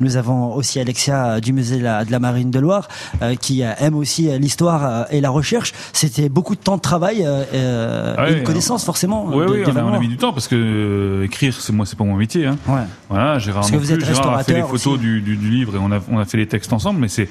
Nous 0.00 0.16
avons 0.16 0.54
aussi 0.54 0.78
Alexia 0.80 1.40
du 1.40 1.52
musée 1.52 1.78
de 1.78 1.82
la, 1.84 2.18
Marine 2.18 2.50
de 2.50 2.58
Loire 2.58 2.88
euh, 3.22 3.34
qui 3.34 3.62
euh, 3.62 3.72
aime 3.78 3.94
aussi 3.96 4.28
euh, 4.28 4.38
l'histoire 4.38 5.06
et 5.10 5.20
la 5.20 5.30
recherche. 5.30 5.72
C'était 5.92 6.28
beaucoup 6.28 6.54
de 6.54 6.60
temps 6.60 6.76
de 6.76 6.82
travail 6.82 7.24
Ah 7.26 7.54
et 7.54 8.32
ouais, 8.32 8.38
une 8.38 8.44
connaissance 8.44 8.84
forcément. 8.84 9.26
Oui, 9.26 9.46
de- 9.46 9.50
oui, 9.52 9.62
on 9.66 9.76
a, 9.76 9.82
on 9.84 9.92
a 9.94 9.98
mis 9.98 10.08
du 10.08 10.16
temps 10.16 10.32
parce 10.32 10.48
que 10.48 11.22
écrire, 11.24 11.54
c'est 11.58 11.72
moi, 11.72 11.86
c'est 11.86 11.96
pas 11.98 12.04
mon 12.04 12.14
métier. 12.16 12.46
Hein. 12.46 12.56
Ouais. 12.68 12.80
Voilà, 13.08 13.38
Gérard 13.38 13.60
Parce 13.62 13.70
que 13.70 13.76
non 13.76 13.80
vous 13.82 13.86
plus. 13.86 13.94
êtes 13.94 14.04
Gérard 14.04 14.36
a 14.38 14.44
fait 14.44 14.54
les 14.54 14.62
photos 14.62 14.86
aussi. 14.86 14.98
du, 14.98 15.20
du, 15.20 15.36
du 15.36 15.48
livre 15.50 15.76
et 15.76 15.78
on 15.80 15.90
a, 15.92 15.98
on 16.10 16.18
a 16.18 16.24
fait 16.24 16.36
les 16.38 16.46
textes 16.46 16.72
ensemble, 16.72 17.00
mais 17.00 17.08
c'est 17.08 17.28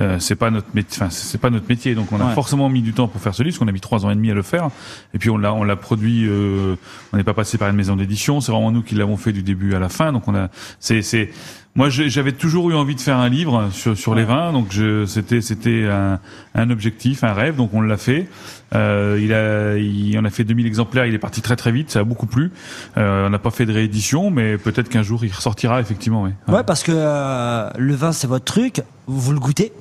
euh, 0.00 0.18
c'est 0.18 0.34
pas 0.34 0.50
notre 0.50 0.66
métier. 0.74 1.02
Enfin, 1.02 1.10
c'est 1.10 1.40
pas 1.40 1.50
notre 1.50 1.68
métier. 1.68 1.94
Donc, 1.94 2.10
on 2.12 2.20
a 2.20 2.26
Ouais. 2.26 2.34
forcément 2.34 2.68
mis 2.68 2.82
du 2.82 2.92
temps 2.92 3.06
pour 3.08 3.20
faire 3.20 3.34
ce 3.34 3.42
livre, 3.42 3.54
parce 3.54 3.60
qu'on 3.60 3.68
a 3.68 3.72
mis 3.72 3.80
trois 3.80 4.04
ans 4.04 4.10
et 4.10 4.14
demi 4.14 4.30
à 4.30 4.34
le 4.34 4.42
faire. 4.42 4.70
Et 5.14 5.18
puis, 5.18 5.30
on 5.30 5.38
l'a, 5.38 5.52
on 5.54 5.62
l'a 5.64 5.76
produit. 5.76 6.26
Euh, 6.28 6.74
on 7.12 7.16
n'est 7.16 7.24
pas 7.24 7.34
passé 7.34 7.58
par 7.58 7.68
une 7.68 7.76
maison 7.76 7.94
d'édition. 7.96 8.40
C'est 8.40 8.50
vraiment 8.52 8.72
nous 8.72 8.82
qui 8.82 8.94
l'avons 8.96 9.16
fait 9.16 9.32
du 9.32 9.42
début 9.42 9.74
à 9.74 9.78
la 9.78 9.88
fin. 9.88 10.12
Donc, 10.12 10.26
on 10.28 10.34
a, 10.34 10.48
c'est, 10.80 11.02
c'est, 11.02 11.30
Moi, 11.76 11.88
j'avais 11.90 12.30
toujours 12.30 12.70
eu 12.70 12.74
envie 12.74 12.94
de 12.94 13.00
faire 13.00 13.16
un 13.18 13.28
livre 13.28 13.68
sur, 13.72 13.96
sur 13.98 14.14
les 14.14 14.22
vins, 14.22 14.52
donc 14.52 14.68
je- 14.70 15.06
c'était 15.06 15.40
c'était 15.40 15.88
un, 15.90 16.20
un 16.54 16.70
objectif, 16.70 17.24
un 17.24 17.32
rêve, 17.32 17.56
donc 17.56 17.74
on 17.74 17.80
l'a 17.80 17.96
fait. 17.96 18.28
Euh, 18.76 19.18
il 19.20 19.32
a, 19.34 19.76
il, 19.76 20.16
on 20.16 20.24
a 20.24 20.30
fait 20.30 20.44
2000 20.44 20.66
exemplaires, 20.68 21.04
il 21.06 21.14
est 21.14 21.18
parti 21.18 21.42
très 21.42 21.56
très 21.56 21.72
vite, 21.72 21.90
ça 21.90 21.98
a 21.98 22.04
beaucoup 22.04 22.26
plu. 22.28 22.52
Euh, 22.96 23.26
on 23.26 23.30
n'a 23.30 23.40
pas 23.40 23.50
fait 23.50 23.66
de 23.66 23.72
réédition, 23.72 24.30
mais 24.30 24.56
peut-être 24.56 24.88
qu'un 24.88 25.02
jour 25.02 25.24
il 25.24 25.32
ressortira 25.32 25.80
effectivement. 25.80 26.22
Ouais. 26.22 26.30
Ouais, 26.46 26.62
parce 26.62 26.84
que 26.84 26.92
euh, 26.94 27.68
le 27.76 27.94
vin, 27.96 28.12
c'est 28.12 28.28
votre 28.28 28.44
truc. 28.44 28.80
Vous 29.08 29.32
le 29.32 29.40
goûtez 29.40 29.72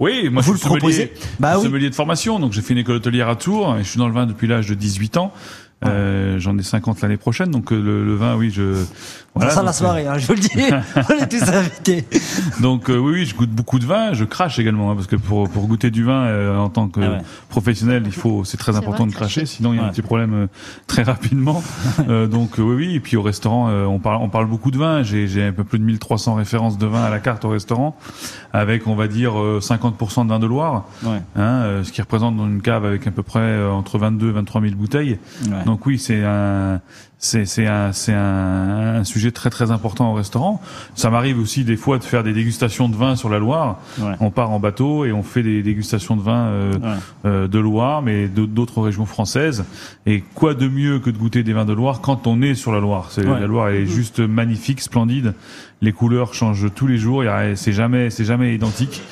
Oui, 0.00 0.28
moi 0.30 0.42
Vous 0.42 0.54
je 0.54 0.58
suis 0.58 0.64
le 0.66 0.70
proposez 0.70 1.06
sommelier, 1.08 1.12
Bah 1.38 1.58
oui. 1.58 1.62
sommelier 1.64 1.90
de 1.90 1.94
formation, 1.94 2.38
donc 2.40 2.52
j'ai 2.52 2.62
fait 2.62 2.72
une 2.72 2.78
école 2.78 2.96
hôtelière 2.96 3.28
à 3.28 3.36
Tours 3.36 3.76
et 3.78 3.84
je 3.84 3.88
suis 3.88 3.98
dans 3.98 4.08
le 4.08 4.14
vin 4.14 4.26
depuis 4.26 4.46
l'âge 4.48 4.66
de 4.66 4.74
18 4.74 5.18
ans. 5.18 5.32
Euh, 5.86 6.38
J'en 6.38 6.58
ai 6.58 6.62
50 6.62 7.00
l'année 7.00 7.16
prochaine, 7.16 7.50
donc 7.50 7.72
euh, 7.72 7.80
le, 7.80 8.04
le 8.04 8.14
vin, 8.14 8.36
oui, 8.36 8.50
je. 8.50 8.74
Voilà, 9.34 9.50
ça 9.52 9.56
donc, 9.60 9.66
la 9.66 9.72
soirée, 9.72 10.06
hein, 10.06 10.18
je 10.18 10.26
vous 10.26 10.34
le 10.34 10.40
dis. 10.40 10.50
on 10.96 11.22
est 11.22 11.26
tous 11.28 11.48
invités. 11.50 12.04
Donc 12.60 12.90
euh, 12.90 12.98
oui, 12.98 13.12
oui, 13.12 13.24
je 13.24 13.34
goûte 13.34 13.50
beaucoup 13.50 13.78
de 13.78 13.86
vin, 13.86 14.12
je 14.12 14.24
crache 14.24 14.58
également 14.58 14.90
hein, 14.90 14.94
parce 14.94 15.06
que 15.06 15.16
pour 15.16 15.48
pour 15.48 15.66
goûter 15.68 15.90
du 15.90 16.04
vin 16.04 16.24
euh, 16.24 16.58
en 16.58 16.68
tant 16.68 16.88
que 16.88 17.00
Ah 17.00 17.10
ouais. 17.12 17.18
professionnel, 17.48 18.02
il 18.06 18.12
faut 18.12 18.44
c'est 18.44 18.56
très 18.56 18.76
important 18.76 19.04
vrai, 19.04 19.12
de 19.12 19.16
cracher, 19.16 19.40
cracher. 19.42 19.46
sinon 19.56 19.72
il 19.72 19.76
y 19.76 19.78
a 19.80 19.84
un 19.84 19.88
petit 19.88 20.02
problème 20.02 20.34
euh, 20.34 20.46
très 20.86 21.02
rapidement. 21.02 21.62
Euh, 22.08 22.26
donc 22.26 22.58
euh, 22.58 22.62
oui, 22.62 22.74
oui, 22.88 22.94
et 22.96 23.00
puis 23.00 23.16
au 23.16 23.22
restaurant, 23.22 23.68
euh, 23.68 23.84
on 23.84 23.98
parle 23.98 24.22
on 24.22 24.28
parle 24.28 24.46
beaucoup 24.46 24.70
de 24.70 24.78
vin. 24.78 25.02
J'ai 25.02 25.28
j'ai 25.28 25.44
un 25.44 25.52
peu 25.52 25.64
plus 25.64 25.78
de 25.78 25.84
1300 25.84 26.34
références 26.34 26.76
de 26.78 26.86
vin 26.86 27.02
à 27.02 27.10
la 27.10 27.20
carte 27.20 27.44
au 27.44 27.50
restaurant, 27.50 27.96
avec 28.52 28.86
on 28.86 28.94
va 28.96 29.06
dire 29.06 29.38
euh, 29.38 29.60
50% 29.62 30.24
de 30.24 30.28
vin 30.30 30.38
de 30.38 30.46
Loire, 30.46 30.84
Ouais. 31.04 31.20
hein, 31.36 31.42
euh, 31.62 31.84
ce 31.84 31.92
qui 31.92 32.00
représente 32.00 32.36
dans 32.36 32.46
une 32.46 32.62
cave 32.62 32.84
avec 32.84 33.06
à 33.06 33.10
peu 33.10 33.22
près 33.22 33.38
euh, 33.40 33.70
entre 33.70 33.98
22 33.98 34.30
et 34.30 34.32
23 34.32 34.60
000 34.62 34.74
bouteilles. 34.74 35.18
Ouais. 35.46 35.56
Donc 35.70 35.86
oui, 35.86 36.00
c'est 36.00 36.24
un, 36.24 36.80
c'est 37.18 37.44
c'est 37.44 37.64
un, 37.68 37.92
c'est 37.92 38.12
un, 38.12 38.96
un 38.96 39.04
sujet 39.04 39.30
très 39.30 39.50
très 39.50 39.70
important 39.70 40.10
au 40.10 40.14
restaurant. 40.14 40.60
Ça 40.96 41.10
m'arrive 41.10 41.38
aussi 41.38 41.62
des 41.62 41.76
fois 41.76 41.98
de 41.98 42.02
faire 42.02 42.24
des 42.24 42.32
dégustations 42.32 42.88
de 42.88 42.96
vin 42.96 43.14
sur 43.14 43.28
la 43.28 43.38
Loire. 43.38 43.78
Ouais. 44.00 44.14
On 44.18 44.32
part 44.32 44.50
en 44.50 44.58
bateau 44.58 45.04
et 45.04 45.12
on 45.12 45.22
fait 45.22 45.44
des 45.44 45.62
dégustations 45.62 46.16
de 46.16 46.22
vin 46.22 46.46
euh, 46.48 46.72
Ouais. 46.72 46.88
euh, 47.26 47.46
de 47.46 47.58
Loire, 47.60 48.02
mais 48.02 48.26
d'autres 48.26 48.82
régions 48.82 49.06
françaises. 49.06 49.64
Et 50.06 50.24
quoi 50.34 50.54
de 50.54 50.66
mieux 50.66 50.98
que 50.98 51.10
de 51.10 51.18
goûter 51.18 51.44
des 51.44 51.52
vins 51.52 51.64
de 51.66 51.72
Loire 51.72 52.00
quand 52.00 52.26
on 52.26 52.42
est 52.42 52.56
sur 52.56 52.72
la 52.72 52.80
Loire? 52.80 53.06
C'est 53.12 53.24
Ouais. 53.24 53.38
la 53.38 53.46
Loire, 53.46 53.68
elle 53.68 53.82
est 53.82 53.86
juste 53.86 54.18
magnifique, 54.18 54.80
splendide. 54.80 55.34
Les 55.82 55.92
couleurs 55.92 56.34
changent 56.34 56.66
tous 56.74 56.88
les 56.88 56.98
jours. 56.98 57.22
C'est 57.54 57.72
jamais, 57.72 58.10
c'est 58.10 58.24
jamais 58.24 58.56
identique. 58.56 59.02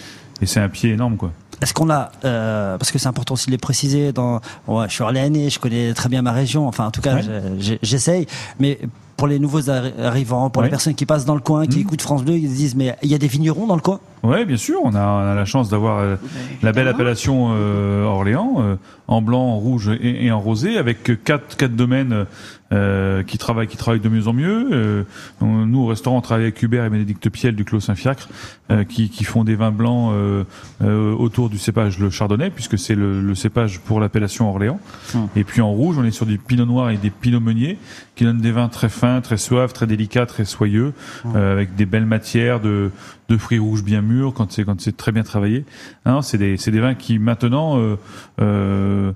Et 0.41 0.47
c'est 0.47 0.59
un 0.61 0.69
pied 0.69 0.91
énorme, 0.91 1.17
quoi. 1.17 1.31
Est-ce 1.61 1.75
qu'on 1.75 1.91
a, 1.91 2.11
euh, 2.25 2.79
parce 2.79 2.93
que 2.93 2.99
c'est 2.99 3.09
important 3.09 3.35
aussi 3.35 3.47
de 3.47 3.51
les 3.53 3.59
préciser, 3.59 4.13
dans, 4.13 4.41
ouais, 4.69 4.87
je 4.89 4.93
suis 4.95 5.03
orléanais, 5.03 5.51
je 5.51 5.59
connais 5.59 5.93
très 5.95 6.09
bien 6.09 6.23
ma 6.23 6.33
région, 6.33 6.69
enfin 6.69 6.87
en 6.87 6.91
tout 6.91 7.01
cas 7.01 7.17
Ouais. 7.17 7.23
je- 7.23 7.63
je- 7.73 7.75
j'essaye, 7.83 8.27
mais 8.61 8.79
pour 9.17 9.27
les 9.27 9.41
nouveaux 9.41 9.63
arri- 9.63 9.93
arrivants, 10.01 10.49
pour 10.51 10.63
les 10.63 10.69
personnes 10.71 10.95
qui 10.95 11.05
passent 11.05 11.25
dans 11.25 11.35
le 11.35 11.41
coin, 11.41 11.67
qui 11.67 11.79
Mhm. 11.79 11.83
écoutent 11.83 12.03
France 12.03 12.23
Bleu, 12.23 12.37
ils 12.37 12.49
se 12.49 12.55
disent 12.55 12.75
mais 12.77 12.97
il 13.03 13.11
y 13.11 13.15
a 13.15 13.19
des 13.19 13.27
vignerons 13.27 13.67
dans 13.67 13.75
le 13.75 13.81
coin? 13.81 13.99
Ouais, 14.23 14.45
bien 14.45 14.57
sûr, 14.57 14.81
on 14.83 14.95
a, 14.95 15.07
on 15.07 15.33
a 15.33 15.35
la 15.35 15.45
chance 15.45 15.69
d'avoir 15.69 15.99
euh, 15.99 16.17
la 16.63 16.73
belle 16.73 16.89
appellation 16.89 17.51
euh, 17.53 18.05
Orléans, 18.05 18.57
euh, 18.59 18.77
en 19.07 19.23
blanc, 19.23 19.41
en 19.41 19.57
rouge 19.57 19.91
et, 20.01 20.27
et 20.27 20.33
en 20.33 20.41
rosé, 20.41 20.77
avec 20.77 21.23
quatre, 21.25 21.57
quatre 21.57 21.75
domaines 21.77 22.27
euh, 22.73 23.23
qui 23.23 23.39
travaillent, 23.39 23.69
qui 23.69 23.77
travaillent 23.79 24.01
de 24.01 24.09
mieux 24.09 24.29
en 24.29 24.33
mieux. 24.33 24.69
Euh, 24.73 25.05
nous, 25.41 25.81
au 25.81 25.87
restaurant, 25.87 26.19
on 26.19 26.21
travaille 26.21 26.45
avec 26.45 26.63
Hubert 26.63 26.85
et 26.85 26.91
Bénédicte 26.91 27.31
Piel 27.31 27.55
du 27.55 27.65
Clos 27.65 27.81
Saint-Fiacre, 27.81 28.29
euh, 28.71 28.85
qui, 28.85 29.09
qui 29.09 29.25
font 29.25 29.45
des 29.45 29.55
vins 29.55 29.71
blancs 29.71 30.13
euh, 30.13 30.45
euh, 30.83 31.15
autour 31.15 31.49
du 31.49 31.57
cépage 31.59 31.99
le 31.99 32.11
Chardonnay, 32.11 32.51
puisque 32.51 32.79
c'est 32.79 32.95
le, 32.95 33.23
le 33.23 33.35
cépage 33.35 33.81
pour 33.81 34.01
l'appellation 34.01 34.51
Orléans. 34.51 34.81
Hum. 35.15 35.29
Et 35.37 35.45
puis 35.45 35.63
en 35.63 35.71
rouge, 35.71 35.97
on 35.99 36.05
est 36.05 36.11
sur 36.11 36.27
du 36.27 36.39
Pinot 36.39 36.67
Noir 36.67 36.91
et 36.91 36.97
des 36.99 37.11
Pinot 37.11 37.41
Meunier, 37.41 37.79
qui 38.15 38.25
donnent 38.25 38.41
des 38.41 38.53
vins 38.53 38.69
très 38.69 38.91
fins, 38.91 39.21
très 39.23 39.39
suaves, 39.39 39.73
très 39.73 39.87
délicats, 39.87 40.27
très 40.27 40.45
soyeux, 40.45 40.93
euh, 41.35 41.53
avec 41.53 41.77
des 41.77 41.87
belles 41.87 42.05
matières 42.05 42.61
de, 42.61 42.91
de 43.29 43.37
fruits 43.39 43.59
rouges 43.59 43.85
bien 43.85 44.03
quand 44.35 44.53
c'est 44.53 44.65
quand 44.65 44.81
c'est 44.81 44.97
très 44.97 45.13
bien 45.13 45.23
travaillé. 45.23 45.65
Des 46.05 46.57
c'est 46.57 46.71
des 46.71 46.81
vins 46.81 46.95
qui 46.95 47.19
maintenant 47.19 47.79
euh, 47.79 47.97
euh, 48.41 49.08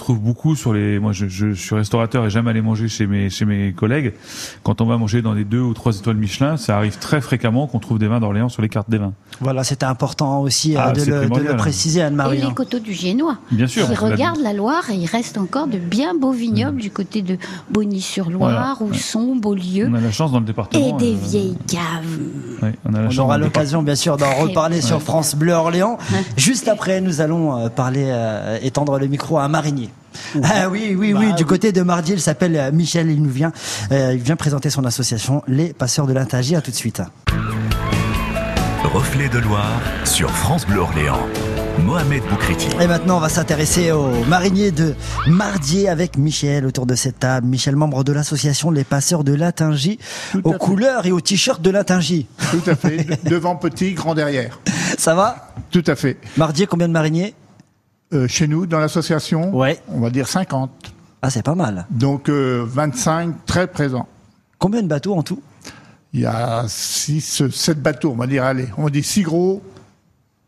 retrouve 0.00 0.20
beaucoup 0.20 0.56
sur 0.56 0.72
les. 0.72 0.98
Moi, 0.98 1.12
je, 1.12 1.26
je 1.28 1.52
suis 1.52 1.74
restaurateur 1.74 2.24
et 2.26 2.30
j'aime 2.30 2.48
aller 2.48 2.60
manger 2.62 2.88
chez 2.88 3.06
mes 3.06 3.30
chez 3.30 3.44
mes 3.44 3.72
collègues. 3.72 4.12
Quand 4.62 4.80
on 4.80 4.86
va 4.86 4.96
manger 4.96 5.22
dans 5.22 5.34
des 5.34 5.44
deux 5.44 5.60
ou 5.60 5.74
trois 5.74 5.96
étoiles 5.96 6.16
Michelin, 6.16 6.56
ça 6.56 6.76
arrive 6.76 6.98
très 6.98 7.20
fréquemment 7.20 7.66
qu'on 7.66 7.78
trouve 7.78 7.98
des 7.98 8.08
vins 8.08 8.20
d'Orléans 8.20 8.48
sur 8.48 8.62
les 8.62 8.68
cartes 8.68 8.90
des 8.90 8.98
vins. 8.98 9.12
Voilà, 9.40 9.62
c'était 9.64 9.86
important 9.86 10.40
aussi 10.40 10.76
euh, 10.76 10.80
Ah, 10.82 10.92
de, 10.92 11.00
le, 11.00 11.06
de 11.06 11.10
le 11.12 11.20
primordial. 11.20 11.56
préciser, 11.56 12.00
Et 12.00 12.02
Anne-Marie. 12.02 12.38
les 12.38 12.42
hein. 12.44 12.52
coteaux 12.54 12.78
du 12.78 12.92
Génois. 12.92 13.36
Bien 13.50 13.66
sûr. 13.66 13.86
Qui 13.86 13.92
la- 13.92 13.98
regardent 13.98 14.40
la 14.42 14.52
Loire 14.52 14.90
et 14.90 14.94
il 14.96 15.06
reste 15.06 15.38
encore 15.38 15.66
de 15.66 15.78
bien 15.78 16.14
beaux 16.14 16.32
vignobles 16.32 16.78
Mm. 16.78 16.80
du 16.80 16.90
côté 16.90 17.22
de 17.22 17.36
Bonny-sur-Loire, 17.70 18.76
Voilà. 18.78 18.92
Ousson, 18.92 19.36
Beaulieu. 19.36 19.88
On 19.90 19.94
a 19.94 20.00
la 20.00 20.10
chance 20.12 20.32
dans 20.32 20.40
le 20.40 20.44
département. 20.44 20.86
Et 20.86 20.92
des 21.00 21.14
euh, 21.14 21.18
vieilles 21.22 21.56
caves. 21.66 22.18
ouais, 22.62 22.74
on 22.84 22.94
a 22.94 23.00
la 23.00 23.06
On 23.06 23.10
chance 23.10 23.18
aura 23.20 23.38
l'occasion, 23.38 23.82
bien 23.82 23.94
sûr, 23.94 24.16
d'en 24.16 24.32
reparler 24.34 24.78
bien. 24.78 24.86
sur 24.86 25.00
France 25.02 25.34
Bleu 25.34 25.52
Orléans. 25.52 25.98
Juste 26.36 26.68
après, 26.68 27.00
nous 27.00 27.20
allons 27.20 27.56
euh, 27.58 27.68
parler, 27.68 28.04
euh, 28.06 28.58
étendre 28.62 28.98
le 28.98 29.06
micro 29.06 29.38
à 29.38 29.44
un 29.44 29.48
marinier. 30.34 30.60
Ah 30.62 30.68
oui, 30.68 30.94
oui, 30.98 31.14
oui, 31.14 31.32
du 31.34 31.44
côté 31.44 31.72
de 31.72 31.82
Mardier, 31.82 32.14
il 32.14 32.20
s'appelle 32.20 32.56
euh, 32.56 32.72
Michel, 32.72 33.10
il 33.10 33.22
nous 33.22 33.30
vient, 33.30 33.52
euh, 33.92 34.12
il 34.14 34.20
vient 34.20 34.36
présenter 34.36 34.70
son 34.70 34.84
association, 34.84 35.42
Les 35.46 35.72
Passeurs 35.72 36.06
de 36.06 36.12
l'Intagie. 36.12 36.56
À 36.56 36.60
tout 36.60 36.70
de 36.70 36.76
suite. 36.76 37.00
Reflet 38.84 39.28
de 39.28 39.38
Loire 39.38 39.80
sur 40.04 40.30
France 40.30 40.66
Bleu 40.66 40.80
Orléans. 40.80 41.20
Mohamed 41.84 42.22
Boukriti. 42.28 42.66
Et 42.80 42.86
maintenant, 42.86 43.18
on 43.18 43.20
va 43.20 43.28
s'intéresser 43.28 43.92
aux 43.92 44.24
mariniers 44.26 44.70
de 44.72 44.94
Mardier 45.28 45.88
avec 45.88 46.16
Michel 46.18 46.66
autour 46.66 46.86
de 46.86 46.94
cette 46.94 47.20
table. 47.20 47.46
Michel, 47.46 47.76
membre 47.76 48.02
de 48.04 48.12
l'association 48.12 48.70
Les 48.70 48.84
Passeurs 48.84 49.22
de 49.22 49.32
l'Intingie, 49.32 49.98
Tout 50.32 50.40
aux 50.44 50.52
couleurs 50.54 51.06
et 51.06 51.12
aux 51.12 51.20
t-shirts 51.20 51.62
de 51.62 51.70
l'Intingie. 51.70 52.26
Tout 52.50 52.68
à 52.68 52.74
fait. 52.74 53.04
De- 53.04 53.16
Devant 53.30 53.54
petit, 53.56 53.92
grand 53.94 54.14
derrière. 54.14 54.58
Ça 54.98 55.14
va? 55.14 55.52
Tout 55.70 55.84
à 55.86 55.94
fait. 55.94 56.16
Mardier, 56.36 56.66
combien 56.66 56.88
de 56.88 56.92
mariniers? 56.92 57.34
Euh, 58.12 58.26
chez 58.26 58.48
nous, 58.48 58.66
dans 58.66 58.80
l'association, 58.80 59.54
Ouais. 59.56 59.78
on 59.88 60.00
va 60.00 60.10
dire 60.10 60.26
50. 60.26 60.70
Ah, 61.22 61.30
c'est 61.30 61.42
pas 61.44 61.54
mal. 61.54 61.86
Donc 61.90 62.28
euh, 62.28 62.64
25 62.66 63.46
très 63.46 63.66
présents. 63.68 64.08
Combien 64.58 64.82
de 64.82 64.88
bateaux 64.88 65.14
en 65.14 65.22
tout? 65.22 65.40
Il 66.12 66.20
y 66.20 66.26
a 66.26 66.64
6, 66.66 67.48
7 67.50 67.80
bateaux, 67.80 68.10
on 68.10 68.16
va 68.16 68.26
dire, 68.26 68.42
allez, 68.44 68.66
on 68.76 68.82
va 68.84 68.90
dire 68.90 69.04
6 69.04 69.22
gros, 69.22 69.62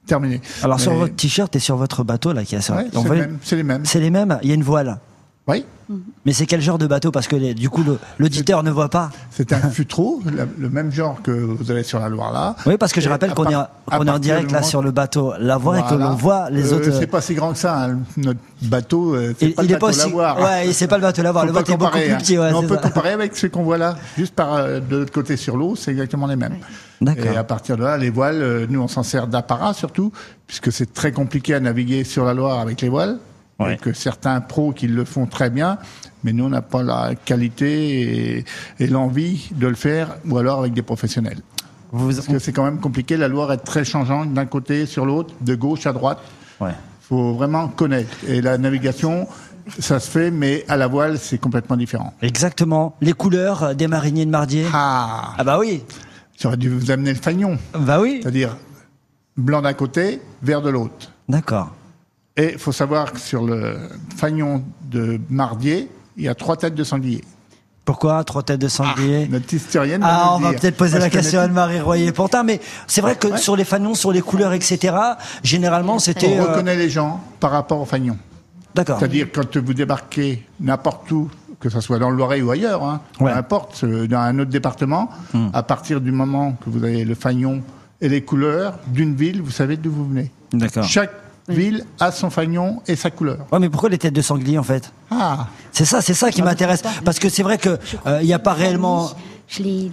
terminé. 0.07 0.41
Alors 0.65 0.81
sur 0.81 0.93
votre 0.95 1.15
t-shirt 1.15 1.55
et 1.55 1.61
sur 1.61 1.77
votre 1.77 2.03
bateau 2.03 2.33
là 2.33 2.45
qui 2.45 2.57
Ouais, 2.57 2.63
les 2.93 3.11
mêmes, 3.21 3.39
c'est 3.43 3.57
les 3.57 3.63
mêmes. 3.63 3.85
c'est 3.85 4.01
les 4.01 4.11
mêmes. 4.11 4.39
Il 4.43 4.49
y 4.49 4.53
a 4.53 4.55
une 4.55 4.65
voile. 4.65 4.99
Oui, 5.49 5.65
Mais 6.25 6.33
c'est 6.33 6.47
quel 6.47 6.61
genre 6.61 6.79
de 6.79 6.87
bateau? 6.87 7.11
Parce 7.11 7.27
que 7.27 7.53
du 7.53 7.69
coup 7.69 7.83
l'auditeur 8.21 8.63
ne 8.63 8.71
voit 8.71 8.89
pas. 8.91 9.11
c'est 9.33 9.53
un 9.53 9.71
futreau, 9.71 10.23
la- 10.33 10.47
le 10.57 10.71
même 10.71 10.93
genre 10.93 11.21
que 11.21 11.33
vous 11.33 11.69
avez 11.73 11.83
sur 11.83 11.99
la 11.99 12.09
Loire 12.09 12.33
là. 12.33 12.55
Oui, 12.65 12.77
parce 12.79 12.93
que 12.93 13.01
je 13.01 13.09
rappelle 13.09 13.35
qu'on 13.35 13.47
est, 13.51 13.53
est 13.55 14.11
en 14.11 14.19
direct 14.21 14.53
là 14.53 14.63
sur 14.63 14.83
le 14.83 14.93
bateau 14.93 15.33
Lavoir 15.41 15.79
et 15.79 15.83
que 15.83 15.89
Voilà. 15.89 16.05
l'on 16.07 16.15
voit 16.15 16.49
les 16.51 16.73
Euh, 16.73 16.77
autres. 16.77 16.93
C'est 16.97 17.09
pas 17.09 17.21
si 17.21 17.35
grand 17.35 17.53
que 17.53 17.59
ça, 17.59 17.87
hein, 17.87 17.99
notre 18.19 18.39
bateau. 18.63 19.17
euh, 19.17 19.35
C'est 19.37 19.47
il, 19.47 19.55
pas 19.55 19.63
il 19.65 19.69
le 19.71 19.75
est 19.75 19.79
pas 19.79 19.87
bateau 19.89 19.99
aussi. 19.99 20.07
Lavoir. 20.11 20.39
Ouais, 20.43 20.73
c'est 20.73 20.87
pas 20.87 20.97
le 20.97 21.03
bateau 21.03 21.23
Lavoir. 21.23 21.43
Faut 21.45 21.49
Le 21.49 21.55
bateau 21.55 21.73
est 21.73 21.77
beaucoup 21.77 21.87
comparer, 21.91 22.05
plus 22.05 22.15
hein. 22.15 22.19
petit. 22.19 22.39
Ouais, 22.39 22.53
on 22.55 22.63
peut 22.63 22.77
ça. 22.77 22.81
comparer 22.83 23.11
avec 23.11 23.37
ce 23.37 23.49
qu'on 23.49 23.65
voit 23.65 23.79
là, 23.79 23.97
juste 24.17 24.37
par 24.37 24.55
euh, 24.55 24.79
de 24.79 24.99
l'autre 24.99 25.13
côté 25.13 25.37
sur 25.37 25.57
l'eau, 25.57 25.75
c'est 25.75 25.91
exactement 25.91 26.29
les 26.29 26.37
mêmes. 26.37 26.57
Et 27.17 27.37
à 27.37 27.43
partir 27.43 27.77
de 27.77 27.83
là, 27.83 27.99
les 27.99 28.11
voiles, 28.11 28.41
euh, 28.43 28.67
nous 28.71 28.81
on 28.81 28.87
s'en 28.87 29.03
sert 29.03 29.27
d'apparat 29.27 29.75
surtout, 29.75 30.13
puisque 30.47 30.71
c'est 30.71 30.95
très 30.95 31.11
compliqué 31.11 31.53
à 31.55 31.59
naviguer 31.59 32.05
sur 32.05 32.25
la 32.25 32.33
Loire 32.33 32.61
avec 32.61 32.81
les 32.81 32.89
voiles. 32.89 33.19
Ouais. 33.65 33.75
Et 33.75 33.77
que 33.77 33.93
certains 33.93 34.41
pros 34.41 34.73
qui 34.73 34.87
le 34.89 35.05
font 35.05 35.27
très 35.27 35.51
bien, 35.51 35.79
mais 36.25 36.33
nous 36.33 36.45
on 36.45 36.49
n'a 36.51 36.63
pas 36.63 36.83
la 36.83 37.15
qualité 37.15 38.37
et, 38.39 38.45
et 38.81 38.87
l'envie 38.87 39.51
de 39.55 39.67
le 39.67 39.75
faire, 39.75 40.17
ou 40.29 40.39
alors 40.39 40.61
avec 40.61 40.73
des 40.73 40.83
professionnels. 40.83 41.39
Vous- 41.93 42.15
Parce 42.15 42.27
que 42.27 42.39
c'est 42.39 42.53
quand 42.53 42.65
même 42.65 42.81
compliqué, 42.81 43.17
la 43.17 43.29
Loire 43.29 43.53
est 43.53 43.59
très 43.59 43.85
changeante 43.85 44.33
d'un 44.33 44.47
côté 44.47 44.87
sur 44.87 45.05
l'autre, 45.05 45.35
de 45.41 45.55
gauche 45.55 45.87
à 45.87 45.93
droite. 45.93 46.19
Ouais. 46.61 46.73
faut 47.01 47.35
vraiment 47.35 47.69
connaître. 47.69 48.17
Et 48.29 48.41
la 48.41 48.57
navigation, 48.57 49.27
ça 49.79 50.01
se 50.01 50.09
fait, 50.11 50.31
mais 50.31 50.65
à 50.69 50.77
la 50.79 50.87
voile, 50.87 51.19
c'est 51.19 51.37
complètement 51.39 51.77
différent. 51.77 52.15
Exactement. 52.23 52.97
Les 53.03 53.13
couleurs 53.13 53.63
euh, 53.65 53.75
des 53.75 53.89
mariniers 53.89 54.25
de 54.25 54.31
Mardier. 54.31 54.65
Ah, 54.73 55.35
Ah 55.37 55.45
bah 55.45 55.59
oui. 55.59 55.83
j'aurais 56.41 56.57
dû 56.57 56.71
vous 56.71 56.91
amener 56.91 57.13
le 57.13 57.19
fagnon, 57.21 57.59
Bah 57.79 58.01
oui. 58.01 58.21
c'est-à-dire 58.23 58.57
blanc 59.37 59.61
d'un 59.63 59.75
côté, 59.75 60.21
vert 60.43 60.63
de 60.63 60.71
l'autre. 60.71 61.11
D'accord. 61.29 61.75
Et 62.37 62.53
il 62.53 62.59
faut 62.59 62.73
savoir 62.73 63.13
que 63.13 63.19
sur 63.21 63.43
le 63.45 63.77
fagnon 64.17 64.63
de 64.91 65.21
Mardier, 65.29 65.89
il 66.17 66.25
y 66.25 66.29
a 66.29 66.35
trois 66.35 66.57
têtes 66.57 66.75
de 66.75 66.85
sanglier. 66.85 67.23
Pourquoi 67.85 68.23
trois 68.25 68.43
têtes 68.43 68.61
de 68.61 68.69
sanglier 68.69 69.27
Notre 69.31 69.53
historienne 69.53 70.01
Ah, 70.05 70.35
on 70.37 70.39
va 70.39 70.53
peut-être 70.53 70.77
poser 70.77 70.99
Moi, 70.99 71.07
la 71.07 71.11
question 71.11 71.41
à. 71.41 71.43
Anne-Marie 71.43 71.81
Royer-Pontin, 71.81 72.43
mais 72.45 72.61
c'est 72.87 73.01
vrai 73.01 73.17
que 73.17 73.27
Ouais. 73.29 73.39
sur 73.39 73.57
les 73.57 73.65
fanons, 73.65 73.95
sur 73.95 74.13
les 74.13 74.23
couleurs, 74.23 74.53
etc., 74.53 74.95
généralement 75.43 75.99
c'était. 75.99 76.39
On 76.39 76.45
euh, 76.45 76.51
reconnaît 76.53 76.77
les 76.77 76.89
gens 76.89 77.21
par 77.41 77.51
rapport 77.51 77.81
au 77.81 77.85
fagnon. 77.85 78.17
D'accord. 78.75 78.99
C'est-à-dire 78.99 79.27
quand 79.35 79.57
vous 79.59 79.75
débarquez 79.75 80.47
n'importe 80.61 81.11
où, 81.11 81.29
que 81.61 81.69
ce 81.69 81.81
soit 81.81 81.99
dans 81.99 82.09
le 82.09 82.17
Loiret 82.17 82.41
ou 82.41 82.51
ailleurs, 82.51 82.83
hein, 82.85 83.01
Ouais. 83.21 83.31
Hmm. 83.31 83.35
peu 83.35 83.39
importe, 83.39 83.85
euh, 83.85 84.07
dans 84.07 84.21
un 84.21 84.39
autre 84.39 84.51
département, 84.51 85.11
à 85.53 85.63
partir 85.63 86.01
du 86.01 86.13
moment 86.13 86.53
que 86.65 86.71
vous 86.71 86.83
avez 86.85 87.05
le 87.05 87.15
fagnon 87.15 87.63
et 88.01 88.09
les 88.09 88.23
couleurs 88.23 88.79
d'une 88.87 89.15
ville, 89.15 89.43
vous 89.43 89.51
savez 89.51 89.77
d'où 89.77 89.91
vous 89.93 90.09
venez. 90.09 90.31
D'accord. 90.53 90.85
Chaque 90.85 91.13
ville 91.49 91.85
a 92.01 92.13
son 92.13 92.31
fagnon 92.31 92.81
et 92.87 92.97
sa 92.97 93.11
couleur. 93.11 93.47
Ouais, 93.53 93.59
mais 93.59 93.69
pourquoi 93.69 93.89
les 93.89 93.99
têtes 93.99 94.15
de 94.15 94.23
sanglier 94.23 94.59
en 94.59 94.63
fait? 94.63 94.93
Ah, 95.11 95.49
C'est 95.73 95.85
ça, 95.85 96.01
c'est 96.01 96.15
ça 96.15 96.31
qui 96.31 96.43
m'intéresse. 96.43 96.83
Parce 97.05 97.19
que 97.19 97.29
c'est 97.29 97.43
vrai 97.43 97.59
que 97.59 97.79
euh, 98.07 98.19
il 98.21 98.27
n'y 98.27 98.33
a 98.35 98.39
pas 98.39 98.53
réellement. 98.55 99.11
Je 99.49 99.63
les. 99.63 99.91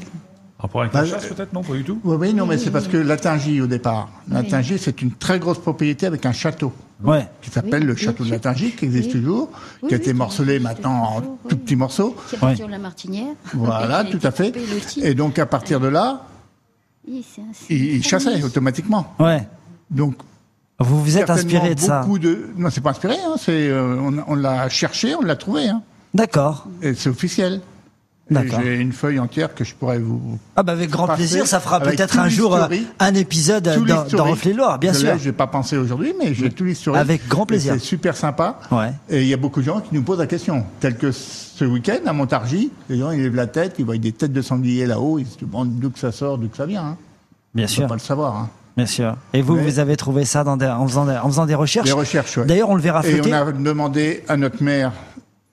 Rapport 0.59 0.81
avec 0.81 0.91
Bah, 0.93 1.03
la 1.03 1.07
chasse 1.07 1.25
peut-être 1.27 1.53
Non, 1.53 1.63
pas 1.63 1.73
du 1.73 1.85
tout? 1.85 1.99
Oui, 2.03 2.17
oui, 2.19 2.33
non, 2.33 2.45
mais 2.45 2.57
c'est 2.57 2.69
parce 2.69 2.87
que 2.89 2.97
Latingy, 2.97 3.61
au 3.61 3.67
départ, 3.67 4.09
Latingy, 4.29 4.77
c'est 4.77 5.01
une 5.01 5.11
très 5.13 5.39
grosse 5.39 5.57
propriété 5.59 6.05
avec 6.05 6.25
un 6.25 6.33
château 6.33 6.73
Ouais. 7.01 7.25
qui 7.41 7.49
s'appelle 7.49 7.83
Oui, 7.83 7.87
le 7.87 7.93
oui, 7.93 7.99
château 7.99 8.23
de 8.25 8.29
oui. 8.29 8.31
Latingy, 8.31 8.71
qui 8.71 8.83
existe 8.83 9.13
Oui. 9.13 9.21
toujours, 9.21 9.49
Oui, 9.81 9.87
qui 9.87 9.93
a 9.95 9.97
été 9.97 10.11
morcelé 10.11 10.59
maintenant 10.59 11.15
en 11.15 11.21
tout 11.21 11.55
petits 11.55 11.77
morceaux. 11.77 12.13
Qui 12.29 12.35
Ouais. 12.43 12.61
à 12.61 12.67
la 12.67 12.77
Martinière. 12.77 13.33
Voilà, 13.53 14.03
tout 14.03 14.19
à 14.21 14.31
fait. 14.31 14.53
Et 15.01 15.13
donc, 15.15 15.39
à 15.39 15.45
partir 15.45 15.79
de 15.79 15.87
là, 15.87 16.25
il, 17.07 17.23
il 17.69 18.03
chassait 18.03 18.43
automatiquement. 18.43 19.13
Ouais. 19.17 19.47
Donc, 19.89 20.15
Vous 20.79 21.03
vous 21.03 21.17
êtes 21.17 21.29
inspiré 21.29 21.75
de 21.75 21.79
ça. 21.79 22.05
de. 22.21 22.49
Non, 22.57 22.69
c'est 22.69 22.81
pas 22.81 22.91
inspiré, 22.91 23.15
hein, 23.15 23.35
c'est, 23.37 23.67
euh, 23.67 23.95
on, 23.99 24.13
on 24.27 24.35
l'a 24.35 24.69
cherché, 24.69 25.13
on 25.15 25.21
l'a 25.21 25.35
trouvé, 25.35 25.67
hein, 25.67 25.81
D'accord. 26.13 26.67
et 26.81 26.93
c'est 26.93 27.09
officiel. 27.09 27.61
D'accord. 28.31 28.59
J'ai 28.63 28.75
une 28.75 28.91
feuille 28.93 29.17
entière 29.19 29.55
que 29.55 29.63
je 29.63 29.73
pourrais 29.73 29.97
vous. 29.97 30.37
Ah 30.55 30.61
bah 30.61 30.73
avec 30.73 30.91
grand 30.91 31.07
plaisir, 31.07 31.47
ça 31.47 31.59
fera 31.59 31.79
peut-être 31.79 32.19
un 32.19 32.29
jour 32.29 32.55
euh, 32.55 32.67
un 32.99 33.13
épisode 33.15 33.71
tout 33.73 33.85
dans, 33.85 34.03
dans. 34.05 34.25
Reflet 34.25 34.53
Loire, 34.53 34.77
bien 34.77 34.93
Je 34.93 34.99
sûr. 34.99 35.13
l'ai, 35.13 35.19
j'ai 35.19 35.31
pas 35.31 35.47
pensé 35.47 35.77
aujourd'hui, 35.77 36.13
mais 36.19 36.35
j'ai 36.35 36.51
tout 36.51 36.63
l'historique. 36.63 37.01
Avec 37.01 37.27
grand 37.27 37.47
plaisir. 37.47 37.73
C'est 37.73 37.79
super 37.79 38.15
sympa. 38.15 38.59
Ouais. 38.71 38.91
Et 39.09 39.21
il 39.23 39.27
y 39.27 39.33
a 39.33 39.37
beaucoup 39.37 39.61
de 39.61 39.65
gens 39.65 39.79
qui 39.81 39.95
nous 39.95 40.03
posent 40.03 40.19
la 40.19 40.27
question. 40.27 40.63
Tel 40.79 40.95
que 40.95 41.11
ce 41.11 41.65
week-end, 41.65 41.97
à 42.05 42.13
Montargis, 42.13 42.71
les 42.87 42.99
gens, 42.99 43.09
ils 43.09 43.23
lèvent 43.23 43.35
la 43.35 43.47
tête, 43.47 43.75
ils 43.79 43.85
voient 43.85 43.97
des 43.97 44.11
têtes 44.11 44.31
de 44.33 44.41
sangliers 44.43 44.85
là-haut, 44.85 45.17
ils 45.17 45.25
se 45.25 45.39
demandent 45.43 45.79
d'où 45.79 45.89
que 45.89 45.97
ça 45.97 46.11
sort, 46.11 46.37
d'où 46.37 46.49
que 46.49 46.57
ça 46.57 46.67
vient. 46.67 46.83
Hein. 46.85 46.97
Bien 47.55 47.65
On 47.65 47.67
peut 47.67 47.73
sûr, 47.73 47.87
pas 47.87 47.95
le 47.95 47.99
savoir. 47.99 48.35
Hein. 48.37 48.49
Bien 48.79 48.85
sûr. 48.87 49.15
Et 49.33 49.41
vous, 49.41 49.55
Mais- 49.55 49.63
vous 49.63 49.79
avez 49.79 49.95
trouvé 49.97 50.25
ça 50.25 50.43
dans 50.43 50.57
des- 50.57 50.65
en, 50.67 50.87
faisant 50.87 51.05
des, 51.05 51.15
en 51.17 51.27
faisant 51.27 51.45
des 51.45 51.55
recherches 51.55 51.87
Des 51.87 51.91
recherches, 51.93 52.37
ouais. 52.37 52.45
D'ailleurs, 52.45 52.69
on 52.69 52.75
le 52.75 52.81
verra 52.81 53.01
Et 53.05 53.11
flotter. 53.13 53.29
on 53.33 53.35
a 53.35 53.51
demandé 53.51 54.23
à 54.27 54.37
notre 54.37 54.61
maire 54.63 54.91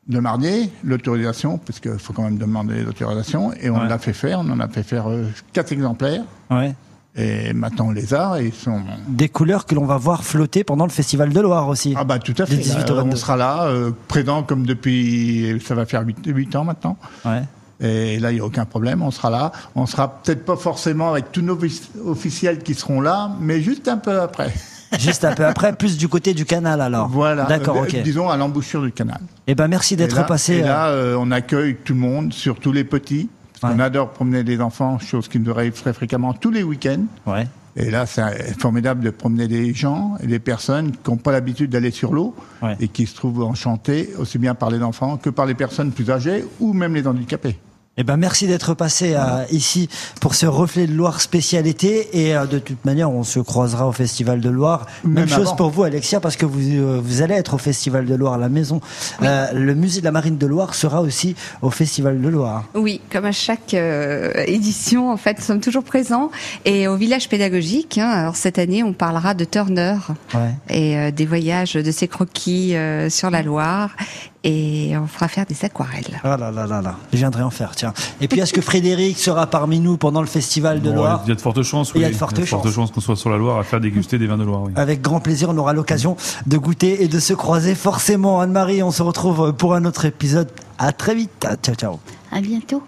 de 0.08 0.20
Marnier 0.20 0.70
l'autorisation, 0.84 1.58
parce 1.58 1.80
qu'il 1.80 1.98
faut 1.98 2.12
quand 2.12 2.22
même 2.22 2.38
demander 2.38 2.82
l'autorisation, 2.82 3.52
et 3.60 3.70
on 3.70 3.80
Ouais. 3.80 3.88
l'a 3.88 3.98
fait 3.98 4.12
faire. 4.12 4.40
On 4.40 4.50
en 4.50 4.60
a 4.60 4.68
fait 4.68 4.82
faire 4.84 5.08
euh, 5.10 5.24
quatre 5.52 5.72
exemplaires. 5.72 6.22
Ouais. 6.50 6.74
Et 7.18 7.54
maintenant, 7.54 7.86
on 7.88 7.90
les 7.92 8.12
a, 8.12 8.40
et 8.40 8.46
ils 8.48 8.52
sont. 8.54 8.78
Des 9.08 9.30
couleurs 9.30 9.64
que 9.64 9.74
l'on 9.74 9.86
va 9.86 9.96
voir 9.96 10.22
flotter 10.22 10.64
pendant 10.64 10.84
le 10.84 10.90
Festival 10.90 11.30
de 11.32 11.40
Loire 11.40 11.66
aussi. 11.66 11.94
Ah 11.96 12.04
bah 12.04 12.18
tout 12.18 12.34
à 12.38 12.44
fait. 12.44 12.56
Du 12.56 12.60
18 12.62 12.90
au 12.90 12.94
Là, 12.94 13.00
22. 13.02 13.14
on 13.14 13.16
sera 13.16 13.36
là, 13.36 13.64
euh, 13.64 13.90
présent 14.06 14.42
comme 14.42 14.66
depuis, 14.66 15.58
ça 15.66 15.74
va 15.74 15.86
faire 15.86 16.04
8, 16.26 16.54
ans 16.56 16.64
maintenant. 16.64 16.98
Ouais. 17.24 17.42
Et 17.80 18.18
là, 18.18 18.30
il 18.30 18.36
n'y 18.36 18.40
a 18.40 18.44
aucun 18.44 18.64
problème, 18.64 19.02
on 19.02 19.10
sera 19.10 19.28
là. 19.30 19.52
On 19.74 19.84
sera 19.86 20.08
peut-être 20.22 20.44
pas 20.44 20.56
forcément 20.56 21.10
avec 21.10 21.30
tous 21.32 21.42
nos 21.42 21.56
offic- 21.56 21.90
officiels 22.06 22.60
qui 22.60 22.74
seront 22.74 23.00
là, 23.00 23.30
mais 23.40 23.60
juste 23.60 23.86
un 23.88 23.98
peu 23.98 24.20
après. 24.20 24.52
Juste 25.00 25.24
un 25.24 25.34
peu 25.34 25.44
après, 25.44 25.72
plus 25.74 25.98
du 25.98 26.06
côté 26.08 26.32
du 26.32 26.44
canal 26.46 26.80
alors. 26.80 27.08
Voilà. 27.08 27.44
D'accord, 27.46 27.76
Euh, 27.78 27.82
ok. 27.82 28.02
Disons 28.02 28.30
à 28.30 28.36
l'embouchure 28.36 28.80
du 28.82 28.92
canal. 28.92 29.18
Eh 29.48 29.54
ben 29.56 29.66
merci 29.66 29.96
d'être 29.96 30.24
passé. 30.26 30.54
Et 30.58 30.62
euh, 30.62 30.66
là, 30.66 30.86
euh, 30.90 31.16
on 31.18 31.32
accueille 31.32 31.74
tout 31.84 31.92
le 31.92 31.98
monde, 31.98 32.32
surtout 32.32 32.70
les 32.72 32.84
petits. 32.84 33.28
Parce 33.60 33.74
Ouais. 33.74 33.82
adore 33.82 34.10
promener 34.10 34.44
les 34.44 34.60
enfants, 34.60 34.98
chose 35.00 35.26
qui 35.28 35.40
nous 35.40 35.50
arrive 35.50 35.72
très 35.72 35.92
fréquemment 35.92 36.32
tous 36.34 36.52
les 36.52 36.62
week-ends. 36.62 37.04
Ouais. 37.26 37.48
Et 37.78 37.90
là, 37.90 38.06
c'est 38.06 38.58
formidable 38.58 39.04
de 39.04 39.10
promener 39.10 39.48
des 39.48 39.74
gens 39.74 40.14
et 40.22 40.26
des 40.26 40.38
personnes 40.38 40.92
qui 40.92 41.10
n'ont 41.10 41.18
pas 41.18 41.30
l'habitude 41.32 41.70
d'aller 41.70 41.90
sur 41.90 42.12
l'eau 42.12 42.34
Ouais. 42.62 42.74
et 42.80 42.88
qui 42.88 43.04
se 43.06 43.14
trouvent 43.14 43.42
enchantés 43.42 44.10
aussi 44.18 44.38
bien 44.38 44.54
par 44.54 44.70
les 44.70 44.82
enfants 44.82 45.18
que 45.18 45.28
par 45.28 45.44
les 45.44 45.54
personnes 45.54 45.92
plus 45.92 46.10
âgées 46.10 46.44
ou 46.58 46.72
même 46.72 46.94
les 46.94 47.06
handicapés. 47.06 47.58
Eh 47.98 48.04
ben 48.04 48.18
merci 48.18 48.46
d'être 48.46 48.74
passé 48.74 49.14
euh, 49.16 49.44
ici 49.50 49.88
pour 50.20 50.34
ce 50.34 50.44
reflet 50.44 50.86
de 50.86 50.92
Loire 50.92 51.22
spécialité 51.22 52.08
et 52.26 52.36
euh, 52.36 52.44
de 52.44 52.58
toute 52.58 52.84
manière 52.84 53.10
on 53.10 53.24
se 53.24 53.40
croisera 53.40 53.88
au 53.88 53.92
Festival 53.92 54.40
de 54.40 54.50
Loire. 54.50 54.84
Même, 55.02 55.14
Même 55.14 55.28
chose 55.28 55.46
avant. 55.48 55.56
pour 55.56 55.70
vous 55.70 55.82
Alexia 55.82 56.20
parce 56.20 56.36
que 56.36 56.44
vous 56.44 56.60
euh, 56.60 57.00
vous 57.02 57.22
allez 57.22 57.32
être 57.34 57.54
au 57.54 57.58
Festival 57.58 58.04
de 58.04 58.14
Loire 58.14 58.34
à 58.34 58.38
la 58.38 58.50
maison. 58.50 58.82
Euh, 59.22 59.46
le 59.54 59.74
musée 59.74 60.00
de 60.00 60.04
la 60.04 60.12
Marine 60.12 60.36
de 60.36 60.46
Loire 60.46 60.74
sera 60.74 61.00
aussi 61.00 61.36
au 61.62 61.70
Festival 61.70 62.20
de 62.20 62.28
Loire. 62.28 62.64
Oui, 62.74 63.00
comme 63.10 63.24
à 63.24 63.32
chaque 63.32 63.72
euh, 63.72 64.30
édition, 64.46 65.10
en 65.10 65.16
fait, 65.16 65.38
nous 65.38 65.44
sommes 65.44 65.60
toujours 65.62 65.84
présents. 65.84 66.30
Et 66.66 66.88
au 66.88 66.96
village 66.96 67.30
pédagogique, 67.30 67.96
hein, 67.96 68.10
alors 68.10 68.36
cette 68.36 68.58
année, 68.58 68.82
on 68.82 68.92
parlera 68.92 69.32
de 69.32 69.46
Turner 69.46 69.96
Ouais. 70.34 70.50
et 70.68 70.98
euh, 70.98 71.10
des 71.10 71.24
voyages 71.24 71.74
de 71.74 71.90
ses 71.90 72.08
croquis 72.08 72.76
euh, 72.76 73.08
sur 73.08 73.30
la 73.30 73.42
Loire. 73.42 73.96
Et 74.44 74.92
on 74.96 75.06
fera 75.06 75.26
faire 75.28 75.44
des 75.46 75.56
aquarelles. 75.64 76.20
Ah 76.22 76.36
là 76.36 76.50
là 76.52 76.66
là 76.66 76.80
là, 76.80 76.94
je 77.12 77.16
viendrai 77.18 77.42
en 77.42 77.50
faire 77.50 77.74
tiens. 77.74 77.92
Et 78.20 78.28
puis 78.28 78.38
est-ce 78.40 78.52
que 78.52 78.60
Frédéric 78.60 79.18
sera 79.18 79.46
parmi 79.48 79.80
nous 79.80 79.96
pendant 79.96 80.20
le 80.20 80.26
Festival 80.28 80.80
de 80.80 80.90
Bon, 80.90 80.96
Loire? 80.96 81.22
il 81.24 81.28
y 81.30 81.32
a 81.32 81.34
de 81.34 81.40
fortes 81.40 81.62
chances. 81.62 81.92
Il 81.94 82.00
y 82.02 82.04
a 82.04 82.10
de 82.10 82.14
fortes 82.14 82.44
chances. 82.44 82.90
qu'on 82.92 83.00
soit 83.00 83.16
sur 83.16 83.30
la 83.30 83.38
Loire 83.38 83.58
à 83.58 83.64
faire 83.64 83.80
déguster 83.80 84.18
des 84.18 84.26
vins 84.26 84.36
de 84.38 84.44
Loire. 84.44 84.62
Oui. 84.62 84.72
Avec 84.76 85.02
grand 85.02 85.20
plaisir, 85.20 85.48
on 85.50 85.58
aura 85.58 85.72
l'occasion 85.72 86.16
de 86.46 86.56
goûter 86.58 87.02
et 87.02 87.08
de 87.08 87.18
se 87.18 87.34
croiser 87.34 87.74
forcément. 87.74 88.40
Anne-Marie, 88.40 88.82
on 88.82 88.90
se 88.92 89.02
retrouve 89.02 89.52
pour 89.52 89.74
un 89.74 89.84
autre 89.84 90.04
épisode. 90.04 90.48
À 90.78 90.92
très 90.92 91.14
vite. 91.14 91.46
Ciao 91.62 91.74
ciao. 91.74 91.98
À 92.30 92.40
bientôt. 92.40 92.82